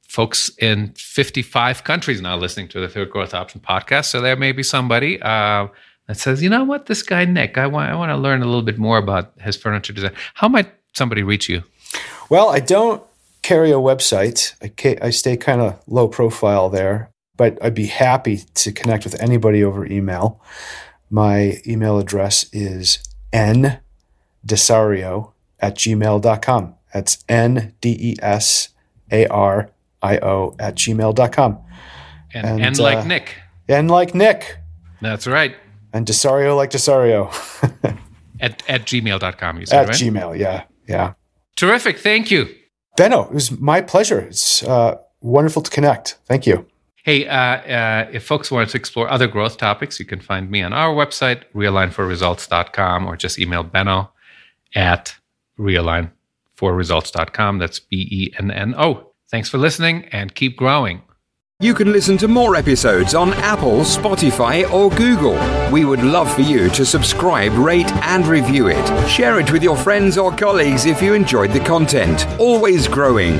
folks 0.07 0.49
in 0.59 0.93
55 0.95 1.83
countries 1.83 2.21
now 2.21 2.35
listening 2.35 2.67
to 2.69 2.79
the 2.79 2.89
Third 2.89 3.09
Growth 3.09 3.33
Option 3.33 3.61
podcast. 3.61 4.05
So 4.05 4.21
there 4.21 4.35
may 4.35 4.51
be 4.51 4.63
somebody 4.63 5.21
uh, 5.21 5.67
that 6.07 6.17
says, 6.17 6.41
you 6.41 6.49
know 6.49 6.63
what, 6.63 6.85
this 6.85 7.03
guy 7.03 7.25
Nick, 7.25 7.57
I 7.57 7.67
want 7.67 7.91
I 7.91 7.95
want 7.95 8.09
to 8.09 8.17
learn 8.17 8.41
a 8.41 8.45
little 8.45 8.61
bit 8.61 8.77
more 8.77 8.97
about 8.97 9.33
his 9.39 9.55
furniture 9.55 9.93
design. 9.93 10.13
How 10.33 10.47
might 10.47 10.71
somebody 10.93 11.23
reach 11.23 11.49
you? 11.49 11.63
Well, 12.29 12.49
I 12.49 12.59
don't 12.59 13.03
carry 13.41 13.71
a 13.71 13.75
website. 13.75 14.55
I, 14.61 15.05
I 15.05 15.09
stay 15.09 15.37
kind 15.37 15.61
of 15.61 15.79
low 15.87 16.07
profile 16.07 16.69
there, 16.69 17.11
but 17.35 17.57
I'd 17.63 17.73
be 17.73 17.87
happy 17.87 18.37
to 18.55 18.71
connect 18.71 19.03
with 19.03 19.21
anybody 19.21 19.63
over 19.63 19.85
email. 19.85 20.41
My 21.09 21.61
email 21.65 21.99
address 21.99 22.45
is 22.51 22.99
ndesario 23.31 23.79
at 25.59 25.75
gmail.com. 25.75 26.75
That's 26.93 27.23
N 27.29 27.73
D 27.81 27.97
E 27.99 28.15
S 28.21 28.69
A 29.11 29.27
R 29.27 29.71
I 30.01 30.17
O 30.19 30.55
at 30.59 30.75
gmail.com. 30.75 31.59
And, 32.33 32.45
and, 32.45 32.61
and 32.61 32.79
like 32.79 32.97
uh, 32.97 33.03
Nick. 33.05 33.35
And 33.67 33.89
like 33.89 34.13
Nick. 34.15 34.57
That's 35.01 35.27
right. 35.27 35.55
And 35.97 36.05
DeSario 36.05 36.55
like 36.55 36.69
DeSario. 36.69 37.33
at, 38.39 38.61
at 38.69 38.85
gmail.com, 38.85 39.59
you 39.59 39.65
said, 39.65 39.81
At 39.81 39.87
right? 39.87 39.97
Gmail, 39.97 40.37
yeah. 40.37 40.65
Yeah. 40.87 41.13
Terrific. 41.55 41.97
Thank 41.97 42.29
you. 42.29 42.53
Benno, 42.97 43.23
it 43.23 43.31
was 43.31 43.49
my 43.59 43.81
pleasure. 43.81 44.19
It's 44.19 44.61
uh, 44.61 44.99
wonderful 45.21 45.63
to 45.63 45.71
connect. 45.71 46.19
Thank 46.25 46.45
you. 46.45 46.67
Hey, 47.03 47.27
uh, 47.27 47.35
uh, 47.35 48.09
if 48.11 48.27
folks 48.27 48.51
want 48.51 48.69
to 48.69 48.77
explore 48.77 49.09
other 49.09 49.25
growth 49.25 49.57
topics, 49.57 49.99
you 49.99 50.05
can 50.05 50.19
find 50.19 50.51
me 50.51 50.61
on 50.61 50.71
our 50.71 50.93
website, 50.93 51.45
realignforresults.com, 51.55 53.07
or 53.07 53.17
just 53.17 53.39
email 53.39 53.63
Benno 53.63 54.11
at 54.75 55.15
realignforresults.com. 55.57 57.57
That's 57.57 57.79
B 57.79 58.07
E 58.11 58.33
N 58.37 58.51
N 58.51 58.75
O. 58.77 59.13
Thanks 59.31 59.49
for 59.49 59.57
listening 59.57 60.05
and 60.11 60.35
keep 60.35 60.57
growing. 60.57 61.01
You 61.59 61.73
can 61.73 61.91
listen 61.91 62.17
to 62.17 62.27
more 62.27 62.55
episodes 62.55 63.15
on 63.15 63.33
Apple, 63.33 63.79
Spotify, 63.79 64.71
or 64.71 64.91
Google. 64.91 65.33
We 65.71 65.85
would 65.85 66.03
love 66.03 66.31
for 66.31 66.41
you 66.41 66.69
to 66.69 66.85
subscribe, 66.85 67.51
rate, 67.53 67.91
and 68.03 68.27
review 68.27 68.67
it. 68.67 69.09
Share 69.09 69.39
it 69.39 69.51
with 69.51 69.63
your 69.63 69.75
friends 69.75 70.19
or 70.19 70.31
colleagues 70.31 70.85
if 70.85 71.01
you 71.01 71.15
enjoyed 71.15 71.49
the 71.49 71.59
content. 71.61 72.27
Always 72.39 72.87
growing. 72.87 73.39